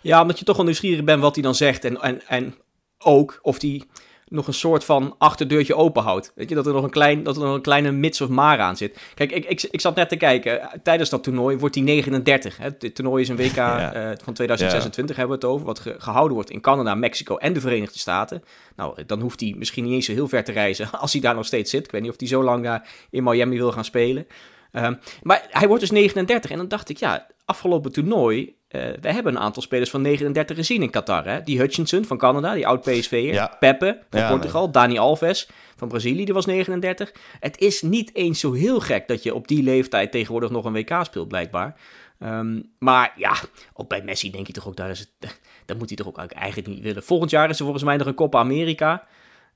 Ja, 0.00 0.20
omdat 0.22 0.38
je 0.38 0.44
toch 0.44 0.56
wel 0.56 0.64
nieuwsgierig 0.64 1.04
bent 1.04 1.20
wat 1.20 1.34
hij 1.34 1.42
dan 1.42 1.54
zegt. 1.54 1.84
En, 1.84 2.00
en, 2.00 2.26
en 2.26 2.54
ook 2.98 3.38
of 3.42 3.60
hij 3.60 3.82
nog 4.28 4.46
een 4.46 4.54
soort 4.54 4.84
van 4.84 5.14
achterdeurtje 5.18 5.74
open 5.74 6.02
houdt. 6.02 6.32
Weet 6.34 6.48
je, 6.48 6.54
dat 6.54 6.66
er 6.66 6.72
nog 6.72 6.82
een, 6.84 6.90
klein, 6.90 7.22
dat 7.22 7.36
er 7.36 7.42
nog 7.42 7.54
een 7.54 7.60
kleine 7.60 7.90
mits 7.90 8.20
of 8.20 8.28
maar 8.28 8.58
aan 8.60 8.76
zit. 8.76 8.98
Kijk, 9.14 9.32
ik, 9.32 9.44
ik, 9.44 9.62
ik 9.70 9.80
zat 9.80 9.94
net 9.94 10.08
te 10.08 10.16
kijken. 10.16 10.68
Tijdens 10.82 11.10
dat 11.10 11.22
toernooi 11.22 11.56
wordt 11.58 11.74
hij 11.74 11.84
39. 11.84 12.56
Hè? 12.56 12.68
Dit 12.78 12.94
toernooi 12.94 13.22
is 13.22 13.28
een 13.28 13.36
WK 13.36 13.54
Ja. 13.56 13.92
eh, 13.92 14.02
van 14.24 14.34
2026, 14.34 15.16
hebben 15.16 15.38
we 15.38 15.46
het 15.46 15.54
over. 15.54 15.66
Wat 15.66 15.78
ge- 15.78 15.94
gehouden 15.98 16.34
wordt 16.34 16.50
in 16.50 16.60
Canada, 16.60 16.94
Mexico 16.94 17.36
en 17.36 17.52
de 17.52 17.60
Verenigde 17.60 17.98
Staten. 17.98 18.42
Nou, 18.76 19.04
dan 19.06 19.20
hoeft 19.20 19.40
hij 19.40 19.54
misschien 19.58 19.84
niet 19.84 19.92
eens 19.92 20.06
zo 20.06 20.12
heel 20.12 20.28
ver 20.28 20.44
te 20.44 20.52
reizen. 20.52 20.90
Als 21.00 21.12
hij 21.12 21.20
daar 21.20 21.34
nog 21.34 21.46
steeds 21.46 21.70
zit. 21.70 21.84
Ik 21.84 21.90
weet 21.90 22.02
niet 22.02 22.10
of 22.10 22.18
hij 22.18 22.28
zo 22.28 22.42
lang 22.42 22.64
daar 22.64 22.88
in 23.10 23.24
Miami 23.24 23.56
wil 23.56 23.72
gaan 23.72 23.84
spelen. 23.84 24.26
Ehm, 24.72 24.94
maar 25.22 25.46
hij 25.50 25.66
wordt 25.66 25.82
dus 25.82 25.90
39. 25.90 26.50
En 26.50 26.56
dan 26.56 26.68
dacht 26.68 26.88
ik, 26.88 26.96
ja, 26.96 27.26
afgelopen 27.44 27.92
toernooi. 27.92 28.54
Eh 28.76 28.98
we 29.00 29.12
hebben 29.12 29.34
een 29.36 29.40
aantal 29.42 29.62
spelers 29.62 29.90
van 29.90 30.00
39 30.02 30.56
gezien 30.56 30.82
in 30.82 30.90
Qatar. 30.90 31.24
Hè? 31.24 31.42
Die 31.42 31.58
Hutchinson 31.58 32.04
van 32.04 32.18
Canada, 32.18 32.54
die 32.54 32.66
oud-PSV'er. 32.66 33.32
Ja. 33.32 33.56
Pepe 33.60 33.98
van 34.10 34.20
Ja, 34.20 34.28
Portugal. 34.30 34.70
Dani 34.70 34.98
Alves 34.98 35.48
van 35.76 35.88
Brazilië, 35.88 36.24
die 36.24 36.34
was 36.34 36.46
39. 36.46 37.12
Het 37.40 37.58
is 37.58 37.82
niet 37.82 38.14
eens 38.14 38.40
zo 38.40 38.52
heel 38.52 38.80
gek 38.80 39.08
dat 39.08 39.22
je 39.22 39.34
op 39.34 39.48
die 39.48 39.62
leeftijd 39.62 40.10
tegenwoordig 40.12 40.50
nog 40.50 40.64
een 40.64 40.72
WK 40.72 40.98
speelt, 41.02 41.28
blijkbaar. 41.28 41.74
Ehm, 42.18 42.60
maar 42.78 43.12
ja, 43.16 43.34
ook 43.74 43.88
bij 43.88 44.02
Messi 44.02 44.30
denk 44.30 44.46
je 44.46 44.52
toch 44.52 44.66
ook, 44.68 44.76
daar, 44.76 44.90
is 44.90 44.98
het, 44.98 45.38
daar 45.66 45.76
moet 45.76 45.88
hij 45.88 45.96
toch 45.96 46.06
ook 46.06 46.16
eigenlijk 46.30 46.68
niet 46.68 46.82
willen. 46.82 47.02
Volgend 47.02 47.30
jaar 47.30 47.48
is 47.50 47.56
er 47.58 47.62
volgens 47.64 47.84
mij 47.84 47.96
nog 47.96 48.06
een 48.06 48.14
Copa 48.14 48.38
America. 48.38 49.06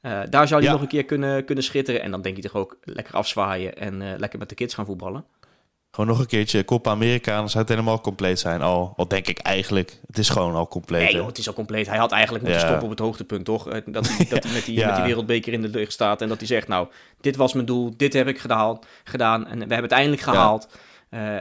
Eh, 0.00 0.21
daar 0.31 0.49
zou 0.49 0.61
hij 0.61 0.69
Ja. 0.69 0.73
nog 0.73 0.81
een 0.83 0.89
keer 0.89 1.05
kunnen, 1.05 1.45
kunnen 1.45 1.65
schitteren. 1.65 2.03
En 2.03 2.11
dan 2.11 2.23
denk 2.23 2.37
je 2.37 2.43
toch 2.43 2.55
ook 2.55 2.77
lekker 2.83 3.15
afzwaaien 3.15 3.77
en 3.77 4.03
eh, 4.03 4.19
lekker 4.19 4.39
met 4.39 4.49
de 4.49 4.55
kids 4.55 4.75
gaan 4.75 4.87
voetballen. 4.87 5.25
Gewoon 5.90 6.11
nog 6.11 6.18
een 6.18 6.26
keertje 6.26 6.64
Copa 6.64 6.90
America, 6.90 7.37
dan 7.37 7.49
zou 7.49 7.62
het 7.64 7.73
helemaal 7.73 8.00
compleet 8.00 8.38
zijn. 8.38 8.62
Al, 8.62 8.92
wat 8.97 9.11
denk 9.11 9.26
ik 9.26 9.38
eigenlijk, 9.38 9.99
het 10.06 10.18
is 10.18 10.28
gewoon 10.28 10.54
al 10.54 10.68
compleet. 10.68 11.02
Nee 11.02 11.14
joh, 11.14 11.26
het 11.26 11.38
is 11.38 11.47
al 11.49 11.54
compleet. 11.54 11.87
Hij 11.88 11.99
had 11.99 12.12
eigenlijk 12.12 12.44
moeten 12.44 12.61
Ja. 12.62 12.66
stoppen 12.66 12.88
op 12.90 12.97
het 12.97 13.06
hoogtepunt, 13.06 13.44
toch? 13.44 13.68
Eh, 13.68 13.80
Dat 13.87 14.09
hij, 14.09 14.26
dat 14.30 14.42
hij 14.44 14.52
met, 14.52 14.64
die, 14.64 14.75
Ja. 14.78 14.87
met 14.87 14.94
die 14.97 15.04
wereldbeker 15.04 15.52
in 15.52 15.62
de 15.62 15.68
lucht 15.68 15.92
staat 15.92 16.23
en 16.23 16.28
dat 16.28 16.38
hij 16.38 16.47
zegt, 16.47 16.68
nou, 16.68 16.88
dit 17.20 17.37
was 17.37 17.52
mijn 17.52 17.66
doel, 17.66 17.92
dit 17.97 18.12
heb 18.12 18.28
ik 18.28 18.38
gedaald, 18.38 18.87
gedaan 19.04 19.47
en 19.47 19.52
we 19.54 19.59
hebben 19.59 19.82
het 19.82 19.92
eindelijk 19.92 20.23
gehaald. 20.23 20.64
Eh, 20.70 20.78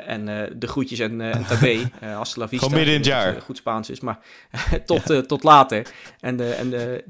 en 0.07 0.27
eh, 0.27 0.51
de 0.55 0.67
groetjes 0.67 0.99
en, 0.99 1.21
eh 1.21 1.35
en 1.35 1.45
tabé, 1.45 1.89
eh. 1.99 2.19
Gewoon 2.59 2.73
midden 2.77 2.93
in 2.93 2.99
het 2.99 3.09
jaar. 3.09 3.35
eh, 3.35 3.41
goed 3.41 3.57
Spaans 3.57 3.89
is, 3.89 3.99
maar 3.99 4.19
tot, 4.85 5.09
eh, 5.09 5.17
tot 5.19 5.43
later. 5.43 5.87
En, 6.19 6.39
eh, 6.39 6.59
en 6.59 6.73
eh, 6.73 7.03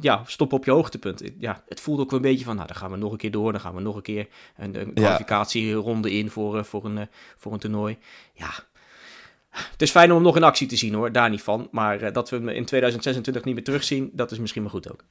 ja, 0.00 0.22
stop 0.26 0.52
op 0.52 0.64
je 0.64 0.70
hoogtepunt. 0.70 1.22
Ja, 1.38 1.62
het 1.68 1.80
voelde 1.80 2.02
ook 2.02 2.10
wel 2.10 2.18
een 2.18 2.24
beetje 2.30 2.44
van, 2.44 2.54
nou, 2.56 2.66
dan 2.66 2.76
gaan 2.76 2.90
we 2.90 2.96
nog 2.96 3.12
een 3.12 3.18
keer 3.18 3.30
door, 3.30 3.52
dan 3.52 3.60
gaan 3.60 3.74
we 3.74 3.80
nog 3.80 3.96
een 3.96 4.02
keer 4.02 4.26
een, 4.56 4.80
een 4.80 4.94
kwalificatieronde 4.94 6.12
in 6.12 6.30
voor, 6.30 6.58
eh, 6.58 6.64
voor, 6.64 6.84
een, 6.84 6.98
eh, 6.98 7.06
voor 7.36 7.52
een 7.52 7.58
toernooi. 7.58 7.98
Ja, 8.34 8.50
het 9.50 9.82
is 9.82 9.90
fijn 9.90 10.08
om 10.08 10.14
hem 10.14 10.24
nog 10.24 10.36
in 10.36 10.42
actie 10.42 10.66
te 10.66 10.76
zien 10.76 10.94
hoor, 10.94 11.12
daar 11.12 11.30
niet 11.30 11.42
van. 11.42 11.68
Maar 11.70 12.00
eh, 12.00 12.12
dat 12.12 12.30
we 12.30 12.36
hem 12.36 12.48
in 12.48 12.64
2026 12.64 13.44
niet 13.44 13.54
meer 13.54 13.64
terugzien, 13.64 14.10
dat 14.12 14.30
is 14.30 14.38
misschien 14.38 14.62
maar 14.62 14.70
goed 14.70 14.92
ook. 14.92 15.04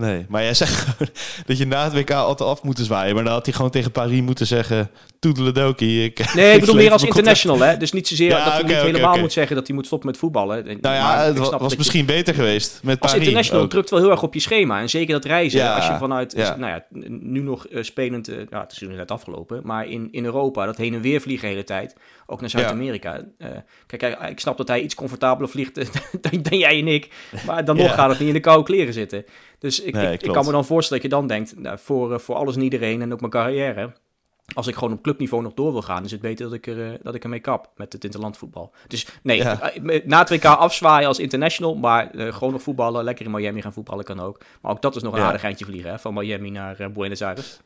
Nee, 0.00 0.26
maar 0.28 0.42
jij 0.42 0.54
zegt 0.54 0.86
dat 1.46 1.58
je 1.58 1.66
na 1.66 1.84
het 1.84 1.92
WK 1.92 2.10
altijd 2.10 2.48
af 2.48 2.62
moet 2.62 2.78
zwaaien. 2.78 3.14
Maar 3.14 3.24
dan 3.24 3.32
had 3.32 3.44
hij 3.46 3.54
gewoon 3.54 3.70
tegen 3.70 3.90
Paris 3.92 4.20
moeten 4.20 4.46
zeggen... 4.46 4.90
Toedeledokie. 5.18 6.04
Ik, 6.04 6.34
Nee, 6.34 6.52
ik 6.54 6.60
bedoel 6.60 6.74
meer 6.74 6.92
als 6.92 7.04
international 7.04 7.58
hè. 7.60 7.76
Dus 7.76 7.92
niet 7.92 8.08
zozeer 8.08 8.28
Ja, 8.28 8.44
dat 8.44 8.52
hij 8.52 8.62
niet 8.62 8.76
helemaal 8.76 9.18
moet 9.18 9.32
zeggen 9.32 9.56
dat 9.56 9.66
hij 9.66 9.76
moet 9.76 9.86
stoppen 9.86 10.08
met 10.08 10.18
voetballen. 10.18 10.66
En- 10.66 10.78
Nou 10.80 10.94
ja, 10.94 11.02
maar 11.16 11.24
het 11.26 11.38
was 11.38 11.70
je- 11.72 11.78
misschien 11.78 12.06
beter 12.06 12.34
geweest 12.34 12.80
met 12.82 13.00
Als 13.00 13.10
Paris. 13.10 13.26
international 13.26 13.64
ook. 13.64 13.70
drukt 13.70 13.90
wel 13.90 13.98
heel 14.00 14.10
erg 14.10 14.22
op 14.22 14.34
je 14.34 14.40
schema. 14.40 14.80
En 14.80 14.88
zeker 14.90 15.12
dat 15.14 15.24
reizen. 15.24 15.58
Ja, 15.60 15.74
als 15.76 15.86
je 15.86 15.96
vanuit, 15.98 16.32
ja. 16.36 16.56
nou 16.56 16.72
ja, 16.72 16.84
nu 17.08 17.40
nog 17.40 17.66
eh, 17.66 17.82
spelend, 17.82 18.26
ja, 18.50 18.60
het 18.60 18.72
is 18.72 18.78
nu 18.80 18.86
net 18.94 19.10
afgelopen. 19.10 19.60
Maar 19.64 19.86
in, 19.88 20.08
in 20.10 20.24
Europa, 20.24 20.66
dat 20.66 20.76
heen 20.76 20.94
en 20.94 21.00
weer 21.00 21.20
vliegen 21.20 21.46
de 21.48 21.52
hele 21.54 21.64
tijd. 21.66 21.94
Ook 22.26 22.40
naar 22.40 22.50
Zuid-Amerika. 22.50 23.20
Eh, 23.38 23.48
kijk, 23.86 24.18
ik 24.30 24.40
snap 24.40 24.56
dat 24.56 24.68
hij 24.68 24.80
iets 24.80 24.94
comfortabeler 24.94 25.48
vliegt 25.50 25.74
dan, 26.20 26.42
dan 26.42 26.58
jij 26.58 26.78
en 26.78 26.88
ik. 26.88 27.08
Maar 27.46 27.64
dan 27.64 27.76
nog 27.76 27.94
gaat 27.94 28.08
het 28.10 28.18
niet 28.18 28.28
in 28.28 28.34
de 28.34 28.40
koude 28.40 28.64
kleren 28.64 28.92
zitten. 28.92 29.24
Dus 29.60 29.80
ik, 29.80 29.94
Nee, 29.94 30.12
ik, 30.12 30.32
kan 30.32 30.44
me 30.44 30.52
dan 30.52 30.64
voorstellen 30.64 31.02
dat 31.02 31.12
je 31.12 31.18
dan 31.18 31.26
denkt, 31.26 31.58
nou, 31.58 31.78
voor, 31.78 32.12
eh, 32.12 32.18
voor 32.18 32.34
alles 32.34 32.56
en 32.56 32.62
iedereen 32.62 33.02
en 33.02 33.12
ook 33.12 33.20
mijn 33.20 33.32
carrière. 33.32 33.92
Als 34.54 34.66
ik 34.66 34.74
gewoon 34.74 34.92
op 34.92 35.02
clubniveau 35.02 35.42
nog 35.42 35.54
door 35.54 35.72
wil 35.72 35.82
gaan, 35.82 36.04
is 36.04 36.10
het 36.10 36.20
beter 36.20 36.44
dat 36.44 36.54
ik, 36.54 36.66
er, 36.66 36.92
eh, 36.92 36.98
dat 37.02 37.14
ik 37.14 37.22
ermee 37.22 37.40
kap 37.40 37.70
met 37.76 37.92
het 37.92 38.04
interlandvoetbal. 38.04 38.72
Dus 38.86 39.06
nee, 39.22 39.36
Ja. 39.36 39.60
eh, 39.72 40.04
na 40.04 40.18
het 40.18 40.28
WK 40.30 40.44
afzwaaien 40.44 41.08
als 41.08 41.18
international, 41.18 41.74
maar 41.76 42.10
gewoon 42.14 42.52
nog 42.52 42.62
voetballen, 42.62 43.04
lekker 43.04 43.24
in 43.24 43.30
Miami 43.30 43.62
gaan 43.62 43.72
voetballen 43.72 44.04
kan 44.04 44.20
ook. 44.20 44.38
Maar 44.60 44.72
ook 44.72 44.82
dat 44.82 44.96
is 44.96 45.02
nog 45.02 45.12
een 45.12 45.20
Ja. 45.20 45.26
aardig 45.26 45.42
eindje 45.44 45.64
vliegen, 45.64 45.90
hè, 45.90 45.98
van 45.98 46.14
Miami 46.14 46.50
naar 46.50 46.90
Buenos 46.92 47.22
Aires. 47.22 47.60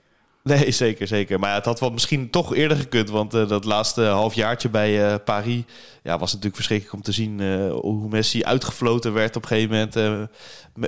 Nee, 0.45 0.71
zeker, 0.71 1.07
zeker. 1.07 1.39
Maar 1.39 1.49
ja, 1.51 1.55
het 1.55 1.65
had 1.65 1.81
wel 1.81 1.91
misschien 1.91 2.31
toch 2.31 2.55
eerder 2.55 2.77
gekund. 2.77 3.11
Want 3.11 3.35
eh, 3.35 3.49
dat 3.49 3.65
laatste 3.65 4.03
halfjaartje 4.03 4.69
bij 4.69 5.13
eh, 5.13 5.15
Paris... 5.25 5.63
Ja, 6.03 6.19
was 6.19 6.29
natuurlijk 6.29 6.55
verschrikkelijk 6.55 6.97
om 6.97 7.03
te 7.03 7.13
zien... 7.13 7.41
eh, 7.41 7.73
hoe 7.73 8.09
Messi 8.09 8.45
uitgefloten 8.45 9.13
werd 9.13 9.37
op 9.37 9.43
een 9.43 9.49
gegeven 9.49 9.91
moment... 9.95 10.29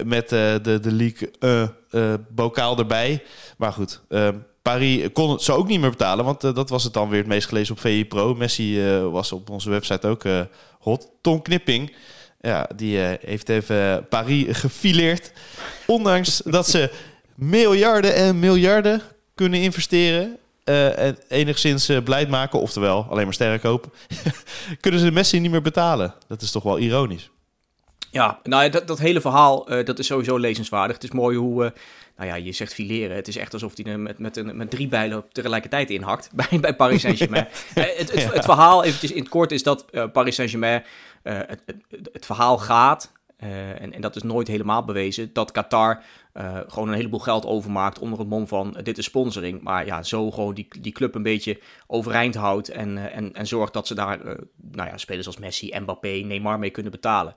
met 0.06 0.28
de, 0.28 0.78
de 0.82 0.92
League 0.92 1.30
bokaal 2.28 2.78
erbij. 2.78 3.22
Maar 3.56 3.72
goed, 3.72 4.00
eh, 4.08 4.28
Paris 4.62 5.08
kon 5.12 5.30
het 5.30 5.42
zo 5.42 5.54
ook 5.56 5.68
niet 5.68 5.80
meer 5.80 5.90
betalen... 5.90 6.24
want 6.24 6.40
dat 6.40 6.70
was 6.70 6.84
het 6.84 6.92
dan 6.92 7.08
weer 7.08 7.18
het 7.18 7.28
meest 7.28 7.48
gelezen 7.48 7.74
op 7.74 7.80
VI 7.80 8.06
Pro. 8.06 8.34
Messi 8.34 8.82
was 9.02 9.32
op 9.32 9.50
onze 9.50 9.70
website 9.70 10.06
ook 10.06 10.24
hot. 10.78 11.10
Tom 11.20 11.42
Knipping... 11.42 11.96
Ja, 12.40 12.68
die 12.76 12.98
heeft 13.20 13.48
even 13.48 14.06
Paris 14.08 14.56
gefileerd. 14.56 15.32
Ondanks 15.86 16.42
dat 16.44 16.68
ze 16.68 16.90
miljarden 17.34 18.14
en 18.14 18.38
miljarden 18.38 19.02
kunnen 19.36 19.60
investeren. 19.60 20.36
eh, 20.64 20.98
en 20.98 21.18
enigszins 21.28 21.88
eh 21.88 22.02
blijd 22.04 22.28
maken, 22.28 22.60
oftewel 22.60 23.06
alleen 23.10 23.24
maar 23.24 23.34
sterren 23.34 23.60
kopen. 23.60 23.92
kunnen 24.80 25.00
ze 25.00 25.06
de 25.06 25.12
Messi 25.12 25.40
niet 25.40 25.50
meer 25.50 25.62
betalen. 25.62 26.14
Dat 26.28 26.42
is 26.42 26.50
toch 26.50 26.62
wel 26.62 26.78
ironisch. 26.78 27.30
Ja, 28.10 28.40
nou 28.42 28.64
ja, 28.64 28.68
dat, 28.68 28.86
dat 28.88 28.98
hele 28.98 29.20
verhaal, 29.20 29.68
eh, 29.68 29.84
dat 29.84 29.98
is 29.98 30.06
sowieso 30.06 30.36
lezenswaardig. 30.36 30.94
Het 30.96 31.04
is 31.04 31.10
mooi 31.10 31.36
hoe, 31.36 31.72
nou 32.16 32.28
ja, 32.28 32.34
je 32.34 32.52
zegt 32.52 32.74
fileren. 32.74 33.16
Het 33.16 33.28
is 33.28 33.36
echt 33.36 33.52
alsof 33.52 33.72
hij 33.76 33.98
met, 33.98 34.18
met, 34.18 34.36
een, 34.36 34.56
met 34.56 34.70
drie 34.70 34.88
bijlen 34.88 35.24
tegelijkertijd 35.32 35.90
inhakt 35.90 36.30
bij, 36.50 36.60
bij 36.60 36.74
Paris 36.76 37.00
Saint-Germain. 37.00 37.48
Het, 37.74 38.12
het, 38.12 38.32
het 38.32 38.44
verhaal, 38.44 38.84
eventjes 38.84 39.12
in 39.12 39.20
het 39.20 39.28
kort, 39.28 39.52
is 39.52 39.62
dat 39.62 39.86
Paris 40.12 40.34
Saint-Germain, 40.34 40.84
het, 41.22 41.62
het, 41.66 42.08
het 42.12 42.26
verhaal 42.26 42.58
gaat, 42.58 43.12
eh, 43.36 43.80
en, 43.80 43.92
en 43.92 44.00
dat 44.00 44.16
is 44.16 44.22
nooit 44.22 44.48
helemaal 44.48 44.84
bewezen, 44.84 45.32
dat 45.32 45.50
Qatar 45.50 46.02
eh, 46.32 46.60
gewoon 46.66 46.88
een 46.88 46.94
heleboel 46.94 47.20
geld 47.20 47.46
overmaakt 47.46 47.98
onder 47.98 48.18
het 48.18 48.28
mom 48.28 48.46
van 48.46 48.76
eh, 48.76 48.84
dit 48.84 48.98
is 48.98 49.04
sponsoring. 49.04 49.62
Maar 49.62 49.86
ja, 49.86 50.02
zo 50.02 50.30
gewoon 50.30 50.54
die, 50.54 50.68
die 50.80 50.92
club 50.92 51.14
een 51.14 51.22
beetje 51.22 51.60
overeind 51.86 52.34
houdt 52.34 52.68
en, 52.68 53.12
en, 53.12 53.34
en 53.34 53.46
zorgt 53.46 53.72
dat 53.72 53.86
ze 53.86 53.94
daar, 53.94 54.18
nou 54.56 54.88
ja, 54.88 54.96
spelers 54.96 55.26
als 55.26 55.38
Messi, 55.38 55.78
Mbappé, 55.78 56.08
Neymar 56.08 56.58
mee 56.58 56.70
kunnen 56.70 56.92
betalen. 56.92 57.34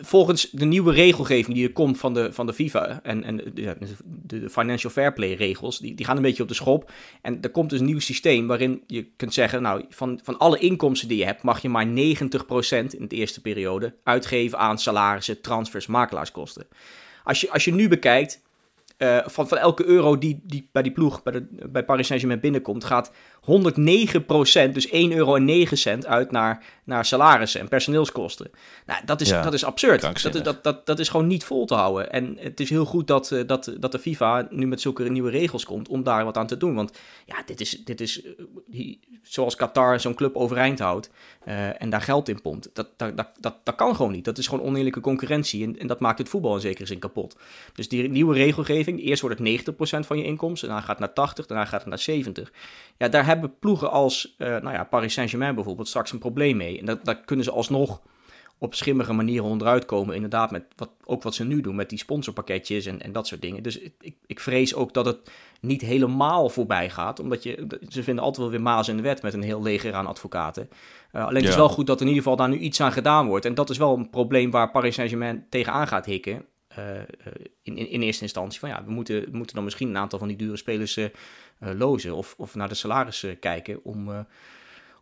Volgens 0.00 0.50
de 0.50 0.64
nieuwe 0.64 0.92
regelgeving 0.92 1.56
die 1.56 1.66
er 1.66 1.72
komt 1.72 1.98
van 1.98 2.14
de, 2.14 2.32
van 2.32 2.46
de 2.46 2.52
FIFA 2.52 3.00
en, 3.02 3.24
en 3.24 3.52
de, 3.54 4.50
Financial 4.50 4.92
Fair 4.92 5.12
Play 5.12 5.34
regels, 5.34 5.78
die, 5.78 5.94
die 5.94 6.06
gaan 6.06 6.16
een 6.16 6.22
beetje 6.22 6.42
op 6.42 6.48
de 6.48 6.54
schop. 6.54 6.90
En 7.22 7.42
er 7.42 7.50
komt 7.50 7.70
dus 7.70 7.80
een 7.80 7.86
nieuw 7.86 7.98
systeem 7.98 8.46
waarin 8.46 8.82
je 8.86 9.06
kunt 9.16 9.34
zeggen, 9.34 9.62
nou, 9.62 9.84
van, 9.88 10.20
van 10.22 10.38
alle 10.38 10.58
inkomsten 10.58 11.08
die 11.08 11.18
je 11.18 11.24
hebt, 11.24 11.42
mag 11.42 11.62
je 11.62 11.68
maar 11.68 11.86
90% 11.86 11.88
in 11.88 13.08
de 13.08 13.16
eerste 13.16 13.40
periode 13.40 13.94
uitgeven 14.02 14.58
aan 14.58 14.78
salarissen, 14.78 15.40
transfers, 15.40 15.86
makelaarskosten. 15.86 16.66
Als 17.24 17.40
je, 17.40 17.50
als 17.50 17.64
je 17.64 17.72
nu 17.72 17.88
bekijkt, 17.88 18.42
uh, 18.98 19.18
van, 19.26 19.48
van 19.48 19.58
elke 19.58 19.84
euro 19.84 20.18
die, 20.18 20.40
die 20.44 20.68
bij 20.72 20.82
die 20.82 20.92
ploeg, 20.92 21.22
bij, 21.22 21.32
de, 21.32 21.68
bij 21.68 21.84
Paris 21.84 22.06
Saint-Germain 22.06 22.40
binnenkomt, 22.40 22.84
gaat 22.84 23.12
109% 23.42 24.72
dus 24.72 24.86
1,09 24.86 24.92
euro 24.92 25.38
uit 26.06 26.30
naar, 26.30 26.64
naar 26.84 27.04
salarissen 27.04 27.60
en 27.60 27.68
personeelskosten. 27.68 28.50
Nou, 28.86 29.04
dat 29.04 29.20
is, 29.20 29.28
dat 29.28 29.52
is 29.52 29.64
absurd. 29.64 30.22
Dat, 30.22 30.44
dat, 30.44 30.64
dat, 30.64 30.86
dat 30.86 30.98
is 30.98 31.08
gewoon 31.08 31.26
niet 31.26 31.44
vol 31.44 31.66
te 31.66 31.74
houden. 31.74 32.12
En 32.12 32.36
het 32.40 32.60
is 32.60 32.70
heel 32.70 32.84
goed 32.84 33.06
dat, 33.06 33.30
eh, 33.30 33.46
dat, 33.46 33.72
dat 33.78 33.92
de 33.92 33.98
FIFA 33.98 34.46
nu 34.50 34.66
met 34.66 34.80
zulke 34.80 35.10
nieuwe 35.10 35.30
regels 35.30 35.64
komt 35.64 35.88
om 35.88 36.02
daar 36.02 36.24
wat 36.24 36.36
aan 36.36 36.46
te 36.46 36.56
doen. 36.56 36.74
Want 36.74 36.98
ja, 37.26 37.42
dit 37.46 37.60
is, 37.60 37.70
dit 37.84 38.00
is 38.00 38.22
eh, 38.22 38.96
zoals 39.22 39.56
Qatar 39.56 40.00
zo'n 40.00 40.14
club 40.14 40.36
overeind 40.36 40.78
houdt 40.78 41.10
uh, 41.48 41.82
en 41.82 41.90
daar 41.90 42.02
geld 42.02 42.28
in 42.28 42.40
pompt. 42.40 42.70
Dat, 42.72 42.88
dat, 42.96 43.16
dat, 43.16 43.28
dat, 43.40 43.54
dat 43.62 43.74
kan 43.74 43.96
gewoon 43.96 44.12
niet. 44.12 44.24
Dat 44.24 44.38
is 44.38 44.46
gewoon 44.46 44.64
oneerlijke 44.64 45.00
concurrentie 45.00 45.64
en, 45.64 45.78
en 45.78 45.86
dat 45.86 46.00
maakt 46.00 46.18
het 46.18 46.28
voetbal 46.28 46.54
in 46.54 46.60
zekere 46.60 46.86
zin 46.86 46.98
kapot. 46.98 47.36
Dus 47.74 47.88
die 47.88 48.08
nieuwe 48.08 48.34
regelgeving, 48.34 49.02
eerst 49.02 49.22
wordt 49.22 49.38
het 49.38 49.76
90% 50.02 50.06
van 50.06 50.18
je 50.18 50.24
inkomsten, 50.24 50.68
daarna 50.68 50.84
gaat 50.84 50.98
het 50.98 51.06
naar 51.06 51.14
80, 51.14 51.46
daarna 51.46 51.64
gaat 51.64 51.80
het 51.80 51.88
naar 51.88 51.98
70. 51.98 52.52
Ja, 52.96 53.08
daar 53.08 53.26
hebben 53.32 53.58
ploegen 53.58 53.90
als 53.90 54.34
uh, 54.38 54.48
nou 54.48 54.72
ja, 54.72 54.84
Paris 54.84 55.12
Saint-Germain 55.12 55.54
bijvoorbeeld 55.54 55.88
straks 55.88 56.12
een 56.12 56.18
probleem 56.18 56.56
mee. 56.56 56.78
En 56.78 56.86
dat, 56.86 57.04
daar 57.04 57.20
kunnen 57.20 57.44
ze 57.44 57.50
alsnog 57.50 58.00
op 58.58 58.74
schimmige 58.74 59.12
manieren 59.12 59.48
onderuit 59.48 59.84
komen. 59.84 60.14
Inderdaad, 60.14 60.50
met 60.50 60.64
wat, 60.76 60.90
ook 61.04 61.22
wat 61.22 61.34
ze 61.34 61.44
nu 61.44 61.60
doen 61.60 61.74
met 61.74 61.88
die 61.88 61.98
sponsorpakketjes 61.98 62.86
en, 62.86 63.00
en 63.00 63.12
dat 63.12 63.26
soort 63.26 63.42
dingen. 63.42 63.62
Dus 63.62 63.78
ik, 63.78 64.14
ik 64.26 64.40
vrees 64.40 64.74
ook 64.74 64.94
dat 64.94 65.06
het 65.06 65.30
niet 65.60 65.80
helemaal 65.80 66.48
voorbij 66.48 66.90
gaat. 66.90 67.20
Omdat 67.20 67.42
je, 67.42 67.66
ze 67.88 68.02
vinden 68.02 68.24
altijd 68.24 68.42
wel 68.42 68.50
weer 68.50 68.62
maas 68.62 68.88
in 68.88 68.96
de 68.96 69.02
wet 69.02 69.22
met 69.22 69.34
een 69.34 69.42
heel 69.42 69.62
leger 69.62 69.94
aan 69.94 70.06
advocaten. 70.06 70.68
Uh, 71.12 71.26
alleen 71.26 71.42
het 71.42 71.50
is 71.50 71.56
wel 71.56 71.68
goed 71.68 71.86
dat 71.86 72.00
in 72.00 72.06
ieder 72.06 72.22
geval 72.22 72.36
daar 72.36 72.48
nu 72.48 72.58
iets 72.58 72.80
aan 72.80 72.92
gedaan 72.92 73.26
wordt. 73.26 73.44
En 73.44 73.54
dat 73.54 73.70
is 73.70 73.78
wel 73.78 73.96
een 73.96 74.10
probleem 74.10 74.50
waar 74.50 74.70
Paris 74.70 74.94
Saint-Germain 74.94 75.46
tegenaan 75.48 75.88
gaat 75.88 76.06
hikken. 76.06 76.44
Uh, 76.78 76.84
in, 77.62 77.76
in, 77.76 77.88
in, 77.88 78.02
eerste 78.02 78.22
instantie 78.22 78.60
van 78.60 78.68
ja, 78.68 78.84
we 78.84 78.90
moeten, 78.90 79.20
we 79.30 79.36
moeten 79.36 79.54
dan 79.54 79.64
misschien 79.64 79.88
een 79.88 79.96
aantal 79.96 80.18
van 80.18 80.28
die 80.28 80.36
dure 80.36 80.56
spelers 80.56 80.96
uh, 80.96 81.06
lozen 81.58 82.14
of, 82.14 82.34
of 82.36 82.54
naar 82.54 82.68
de 82.68 82.74
salarissen 82.74 83.38
kijken 83.38 83.84
om, 83.84 84.26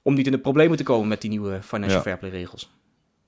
om 0.02 0.14
niet 0.14 0.26
in 0.26 0.32
de 0.32 0.38
problemen 0.38 0.76
te 0.76 0.82
komen 0.82 1.08
met 1.08 1.20
die 1.20 1.30
nieuwe 1.30 1.62
financial 1.62 1.96
ja. 1.98 2.04
fair 2.04 2.18
play 2.18 2.30
regels. 2.30 2.70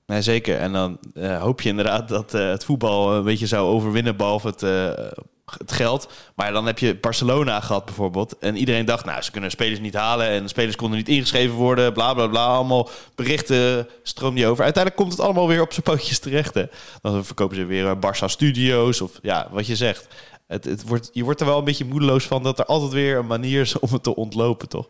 Nee, 0.05 0.21
zeker. 0.21 0.57
En 0.57 0.71
dan 0.71 0.99
hoop 1.39 1.61
je 1.61 1.69
inderdaad 1.69 2.07
dat 2.07 2.31
het 2.31 2.65
voetbal 2.65 3.13
een 3.13 3.23
beetje 3.23 3.47
zou 3.47 3.67
overwinnen, 3.67 4.17
behalve 4.17 4.47
het 4.47 4.61
het 5.57 5.71
geld. 5.71 6.09
Maar 6.35 6.51
dan 6.51 6.65
heb 6.65 6.79
je 6.79 6.95
Barcelona 6.95 7.59
gehad 7.59 7.85
bijvoorbeeld. 7.85 8.37
En 8.37 8.57
iedereen 8.57 8.85
dacht, 8.85 9.05
nou, 9.05 9.21
ze 9.21 9.31
kunnen 9.31 9.51
spelers 9.51 9.79
niet 9.79 9.93
halen. 9.93 10.27
En 10.27 10.49
spelers 10.49 10.75
konden 10.75 10.97
niet 10.97 11.07
ingeschreven 11.07 11.55
worden. 11.55 11.93
Bla, 11.93 12.13
bla, 12.13 12.27
bla. 12.27 12.45
Allemaal 12.45 12.89
berichten 13.15 13.87
stroom 14.03 14.35
die 14.35 14.47
over. 14.47 14.63
Uiteindelijk 14.63 15.03
komt 15.03 15.17
het 15.17 15.25
allemaal 15.25 15.47
weer 15.47 15.61
op 15.61 15.73
zijn 15.73 15.85
pootjes 15.85 16.19
terecht. 16.19 16.53
Hè. 16.53 16.65
Dan 17.01 17.25
verkopen 17.25 17.55
ze 17.55 17.65
weer 17.65 17.95
Barça 17.95 18.25
Studios. 18.25 19.01
Of 19.01 19.11
ja, 19.21 19.47
wat 19.51 19.67
je 19.67 19.75
zegt. 19.75 20.07
Het, 20.47 20.63
het 20.63 20.87
wordt, 20.87 21.09
je 21.13 21.23
wordt 21.23 21.39
er 21.39 21.45
wel 21.45 21.57
een 21.57 21.63
beetje 21.63 21.85
moedeloos 21.85 22.23
van 22.23 22.43
dat 22.43 22.59
er 22.59 22.65
altijd 22.65 22.91
weer 22.91 23.17
een 23.17 23.27
manier 23.27 23.61
is 23.61 23.79
om 23.79 23.89
het 23.91 24.03
te 24.03 24.15
ontlopen, 24.15 24.69
toch? 24.69 24.87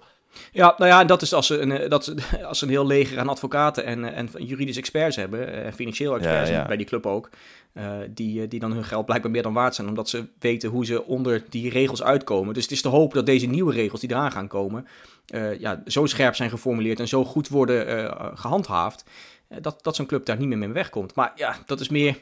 Ja, 0.52 0.76
nou 0.78 0.90
ja, 0.90 1.04
dat 1.04 1.22
is 1.22 1.34
als 1.34 1.48
ze 1.48 1.60
een, 1.60 1.90
dat 1.90 2.04
ze, 2.04 2.16
als 2.50 2.60
ze 2.60 2.66
een 2.66 2.72
heel 2.72 2.86
leger 2.86 3.20
aan 3.20 3.30
advocaten 3.30 3.86
en, 3.86 4.14
en 4.14 4.30
juridische 4.38 4.80
experts 4.80 5.16
hebben, 5.16 5.64
en 5.64 5.74
financieel 5.74 6.16
experts 6.16 6.50
ja, 6.50 6.56
ja. 6.56 6.66
bij 6.66 6.78
die 6.78 6.86
club 6.86 7.06
ook, 7.06 7.30
uh, 7.74 7.98
die, 8.10 8.48
die 8.48 8.60
dan 8.60 8.72
hun 8.72 8.84
geld 8.84 9.06
blijkbaar 9.06 9.32
meer 9.32 9.44
dan 9.44 9.54
waard 9.54 9.76
zijn, 9.76 9.88
omdat 9.88 10.10
ze 10.10 10.26
weten 10.40 10.70
hoe 10.70 10.86
ze 10.86 11.06
onder 11.06 11.44
die 11.50 11.70
regels 11.70 12.04
uitkomen. 12.04 12.54
Dus 12.54 12.64
het 12.64 12.72
is 12.72 12.82
te 12.82 12.88
hopen 12.88 13.16
dat 13.16 13.26
deze 13.26 13.46
nieuwe 13.46 13.74
regels 13.74 14.02
die 14.02 14.10
eraan 14.10 14.32
gaan 14.32 14.48
komen, 14.48 14.88
uh, 15.36 15.60
ja, 15.60 15.84
zo 15.86 16.06
scherp 16.06 16.36
zijn 16.36 16.50
geformuleerd 16.50 17.00
en 17.00 17.08
zo 17.08 17.26
goed 17.26 17.48
worden 17.48 17.98
uh, 17.98 18.28
gehandhaafd, 18.34 19.04
dat, 19.62 19.84
dat 19.84 19.96
zo'n 19.96 20.06
club 20.06 20.26
daar 20.26 20.38
niet 20.38 20.48
meer 20.48 20.58
mee 20.58 20.70
wegkomt. 20.70 21.16
Maar 21.16 21.32
ja, 21.36 21.56
dat 21.66 21.80
is 21.80 21.90
meer 21.90 22.22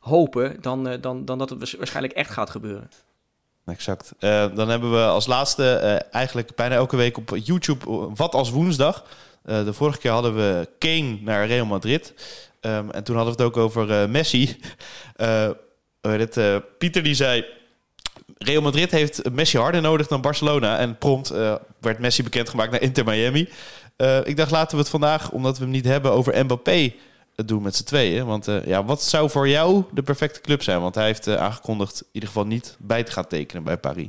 hopen 0.00 0.56
dan, 0.60 0.98
dan, 1.00 1.24
dan 1.24 1.38
dat 1.38 1.50
het 1.50 1.76
waarschijnlijk 1.76 2.14
echt 2.14 2.30
gaat 2.30 2.50
gebeuren. 2.50 2.90
Exact. 3.68 4.12
Uh, 4.20 4.46
dan 4.54 4.68
hebben 4.68 4.90
we 4.90 5.04
als 5.04 5.26
laatste 5.26 5.80
uh, 5.82 6.14
eigenlijk 6.14 6.54
bijna 6.54 6.74
elke 6.74 6.96
week 6.96 7.16
op 7.16 7.36
YouTube 7.44 8.10
Wat 8.14 8.34
als 8.34 8.50
woensdag. 8.50 9.04
De 9.42 9.72
vorige 9.72 9.98
keer 9.98 10.10
hadden 10.10 10.34
we 10.34 10.68
Kane 10.78 11.18
naar 11.20 11.46
Real 11.46 11.66
Madrid. 11.66 12.14
Um, 12.60 12.90
en 12.90 13.04
toen 13.04 13.16
hadden 13.16 13.36
we 13.36 13.42
het 13.42 13.52
ook 13.52 13.62
over 13.62 14.10
Messi. 14.10 14.56
dit, 16.00 16.40
Pieter 16.78 17.02
die 17.02 17.14
zei... 17.14 17.44
Real 18.38 18.62
Madrid 18.62 18.90
heeft 18.90 19.30
Messi 19.30 19.58
harder 19.58 19.80
nodig 19.80 20.06
dan 20.06 20.20
Barcelona. 20.20 20.78
En 20.78 20.98
prompt 20.98 21.28
werd 21.80 21.98
Messi 21.98 22.22
bekendgemaakt 22.22 22.70
naar 22.70 22.82
Inter 22.82 23.04
Miami. 23.04 23.48
ik 24.24 24.36
dacht 24.36 24.50
laten 24.50 24.76
we 24.76 24.82
het 24.82 24.90
vandaag, 24.90 25.30
omdat 25.30 25.58
we 25.58 25.62
hem 25.62 25.72
niet 25.72 25.84
hebben 25.84 26.12
over 26.12 26.44
Mbappé 26.44 26.92
het 27.38 27.48
doen 27.48 27.62
met 27.62 27.76
z'n 27.76 27.84
tweeën. 27.84 28.26
Want 28.26 28.48
uh, 28.48 28.66
ja, 28.66 28.84
wat 28.84 29.02
zou 29.02 29.30
voor 29.30 29.48
jou 29.48 29.84
de 29.92 30.02
perfecte 30.02 30.40
club 30.40 30.62
zijn? 30.62 30.80
Want 30.80 30.94
hij 30.94 31.04
heeft 31.04 31.26
uh, 31.26 31.36
aangekondigd 31.36 32.00
in 32.00 32.08
ieder 32.12 32.28
geval 32.28 32.46
niet 32.46 32.76
bij 32.78 33.02
te 33.02 33.12
gaan 33.12 33.26
tekenen 33.26 33.62
bij 33.62 33.78
Paris. 33.78 34.08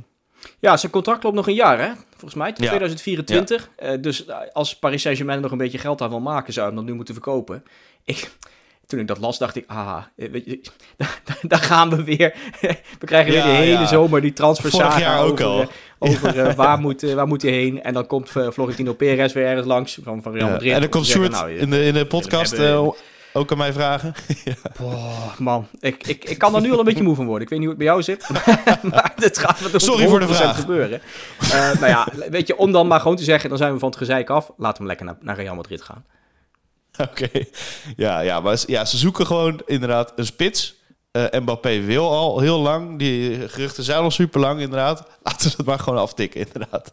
Ja, 0.58 0.76
zijn 0.76 0.92
contract 0.92 1.22
loopt 1.22 1.36
nog 1.36 1.46
een 1.46 1.54
jaar, 1.54 1.78
hè? 1.78 1.92
Volgens 2.10 2.34
mij, 2.34 2.52
tot 2.52 2.64
ja. 2.64 2.68
2024. 2.68 3.70
Ja. 3.78 3.92
Uh, 3.92 4.02
dus 4.02 4.24
als 4.52 4.78
Paris 4.78 5.02
Saint-Germain 5.02 5.40
nog 5.40 5.50
een 5.50 5.58
beetje 5.58 5.78
geld 5.78 6.00
aan 6.00 6.08
wil 6.08 6.20
maken, 6.20 6.52
zou 6.52 6.66
hij 6.66 6.74
hem 6.74 6.84
dat 6.84 6.90
nu 6.90 6.96
moeten 6.96 7.14
verkopen. 7.14 7.64
Ik, 8.04 8.30
toen 8.86 9.00
ik 9.00 9.06
dat 9.06 9.18
las, 9.18 9.38
dacht 9.38 9.56
ik, 9.56 9.64
ah, 9.66 10.02
weet 10.14 10.44
je, 10.44 10.60
daar 11.48 11.58
gaan 11.58 11.90
we 11.90 12.04
weer. 12.04 12.34
We 13.00 13.06
krijgen 13.06 13.32
weer 13.32 13.42
de 13.42 13.48
hele 13.48 13.70
ja. 13.70 13.86
zomer 13.86 14.20
die 14.20 14.32
transfersaga 14.32 15.18
ook 15.18 15.40
over, 15.40 15.44
al. 15.44 15.68
over 15.98 16.34
ja. 16.34 16.54
waar, 16.54 16.78
moet, 16.86 17.12
waar 17.12 17.26
moet 17.26 17.42
hij 17.42 17.52
heen. 17.52 17.82
En 17.82 17.94
dan 17.94 18.06
komt 18.06 18.30
Florentino 18.30 18.94
Perez 18.94 19.32
weer 19.32 19.46
ergens 19.46 19.66
langs 19.66 19.98
van, 20.02 20.22
van 20.22 20.32
Real 20.32 20.50
Madrid. 20.50 20.72
En 20.72 20.80
dan 20.80 20.88
komt 20.88 21.30
nou, 21.30 21.52
in, 21.52 21.70
de, 21.70 21.84
in 21.84 21.94
de 21.94 22.06
podcast... 22.06 22.56
Hebben, 22.56 22.94
ook 23.32 23.50
aan 23.50 23.58
mij 23.58 23.72
vragen? 23.72 24.14
ja. 24.44 24.54
Boah, 24.78 25.38
man, 25.38 25.66
ik, 25.80 26.06
ik, 26.06 26.24
ik 26.24 26.38
kan 26.38 26.54
er 26.54 26.60
nu 26.60 26.72
al 26.72 26.78
een 26.78 26.84
beetje 26.84 27.02
moe 27.02 27.14
van 27.14 27.26
worden. 27.26 27.42
Ik 27.42 27.48
weet 27.48 27.58
niet 27.58 27.68
hoe 27.68 27.76
het 27.78 27.84
bij 27.84 27.92
jou 27.94 28.02
zit, 28.02 28.28
maar 28.90 29.12
het 29.16 29.38
gaat 29.38 29.70
wat 29.70 29.82
Sorry 29.82 30.08
voor 30.08 30.20
de 30.20 30.28
vraag. 30.28 30.60
gebeuren. 30.60 31.00
Uh, 31.42 31.50
nou 31.52 31.86
ja, 31.86 32.08
weet 32.30 32.46
je, 32.46 32.56
om 32.56 32.72
dan 32.72 32.86
maar 32.86 33.00
gewoon 33.00 33.16
te 33.16 33.24
zeggen, 33.24 33.48
dan 33.48 33.58
zijn 33.58 33.72
we 33.72 33.78
van 33.78 33.88
het 33.88 33.98
gezeik 33.98 34.30
af. 34.30 34.50
Laten 34.56 34.82
we 34.82 34.88
lekker 34.88 35.06
naar, 35.06 35.16
naar 35.20 35.36
Real 35.36 35.54
Madrid 35.54 35.82
gaan. 35.82 36.04
Oké, 37.10 37.28
ja, 37.96 38.20
ja, 38.20 38.40
maar 38.40 38.62
ja, 38.66 38.84
ze 38.84 38.96
zoeken 38.96 39.26
gewoon 39.26 39.60
inderdaad 39.66 40.12
een 40.16 40.26
spits 40.26 40.79
uh, 41.12 41.40
Mbappé 41.40 41.80
wil 41.80 42.10
al 42.10 42.40
heel 42.40 42.60
lang. 42.60 42.98
Die 42.98 43.48
geruchten 43.48 43.84
zijn 43.84 44.02
al 44.02 44.10
super 44.10 44.40
lang, 44.40 44.60
inderdaad. 44.60 45.06
Laten 45.22 45.50
we 45.50 45.56
het 45.56 45.66
maar 45.66 45.78
gewoon 45.78 45.98
aftikken, 45.98 46.40
inderdaad. 46.46 46.90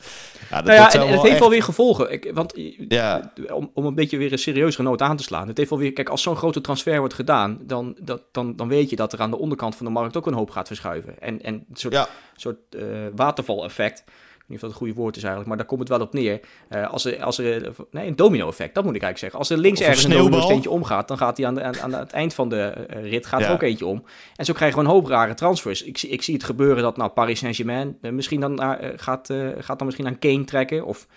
Ja, 0.49 0.55
dat, 0.55 0.65
nou 0.65 0.77
ja, 0.77 0.93
en, 0.93 1.01
en 1.01 1.07
het 1.07 1.21
heeft 1.21 1.39
wel 1.39 1.49
weer 1.49 1.63
gevolgen. 1.63 2.11
Ik, 2.11 2.31
want 2.33 2.53
ja. 2.87 3.33
om, 3.53 3.71
om 3.73 3.85
een 3.85 3.95
beetje 3.95 4.17
weer 4.17 4.31
een 4.31 4.39
serieus 4.39 4.75
genoot 4.75 5.01
aan 5.01 5.17
te 5.17 5.23
slaan. 5.23 5.47
Het 5.47 5.57
heeft 5.57 5.69
wel 5.69 5.79
weer, 5.79 5.93
kijk, 5.93 6.09
als 6.09 6.21
zo'n 6.21 6.35
grote 6.35 6.61
transfer 6.61 6.99
wordt 6.99 7.13
gedaan, 7.13 7.59
dan, 7.61 7.97
dat, 7.99 8.21
dan, 8.31 8.55
dan 8.55 8.67
weet 8.67 8.89
je 8.89 8.95
dat 8.95 9.13
er 9.13 9.21
aan 9.21 9.31
de 9.31 9.37
onderkant 9.37 9.75
van 9.75 9.85
de 9.85 9.91
markt 9.91 10.17
ook 10.17 10.27
een 10.27 10.33
hoop 10.33 10.49
gaat 10.49 10.67
verschuiven. 10.67 11.19
En, 11.19 11.41
en 11.41 11.53
een 11.53 11.65
soort, 11.73 11.93
ja. 11.93 12.07
soort 12.35 12.57
uh, 12.69 12.81
waterval-effect 13.15 14.03
niet 14.47 14.55
of 14.55 14.61
dat 14.61 14.69
het 14.69 14.79
goede 14.79 14.93
woord 14.93 15.15
is 15.15 15.21
eigenlijk, 15.21 15.47
maar 15.47 15.57
daar 15.57 15.67
komt 15.67 15.79
het 15.79 15.89
wel 15.89 15.99
op 15.99 16.13
neer. 16.13 16.39
Uh, 16.69 16.89
als 16.89 17.05
er, 17.05 17.23
als 17.23 17.37
er 17.37 17.73
nee, 17.91 18.07
een 18.07 18.15
domino-effect, 18.15 18.75
dat 18.75 18.83
moet 18.83 18.95
ik 18.95 19.01
eigenlijk 19.01 19.17
zeggen. 19.17 19.39
Als 19.39 19.49
er 19.49 19.57
links 19.57 19.81
ergens 19.81 20.03
een 20.03 20.11
domino-steentje 20.11 20.69
omgaat, 20.69 21.07
dan 21.07 21.17
gaat 21.17 21.37
hij 21.37 21.45
aan, 21.45 21.55
de, 21.55 21.63
aan, 21.63 21.79
aan 21.81 21.93
het 21.93 22.11
eind 22.11 22.33
van 22.33 22.49
de 22.49 22.87
uh, 22.95 23.09
rit 23.09 23.25
gaat 23.25 23.39
ja. 23.39 23.47
er 23.47 23.53
ook 23.53 23.61
eentje 23.61 23.85
om. 23.85 24.03
En 24.35 24.45
zo 24.45 24.53
krijgen 24.53 24.79
we 24.79 24.85
een 24.85 24.91
hoop 24.91 25.07
rare 25.07 25.33
transfers. 25.33 25.83
Ik, 25.83 26.01
ik 26.01 26.21
zie 26.21 26.33
het 26.33 26.43
gebeuren 26.43 26.83
dat 26.83 26.97
nou, 26.97 27.09
Paris 27.09 27.39
Saint-Germain 27.39 27.97
uh, 28.01 28.11
misschien 28.11 28.39
dan 28.39 28.53
naar, 28.53 28.93
gaat, 28.95 29.33
gaat 29.57 29.77
dan 29.77 29.85
misschien 29.85 30.07
aan 30.07 30.19
Kane 30.19 30.43
trekken. 30.43 30.85
Of 30.85 31.07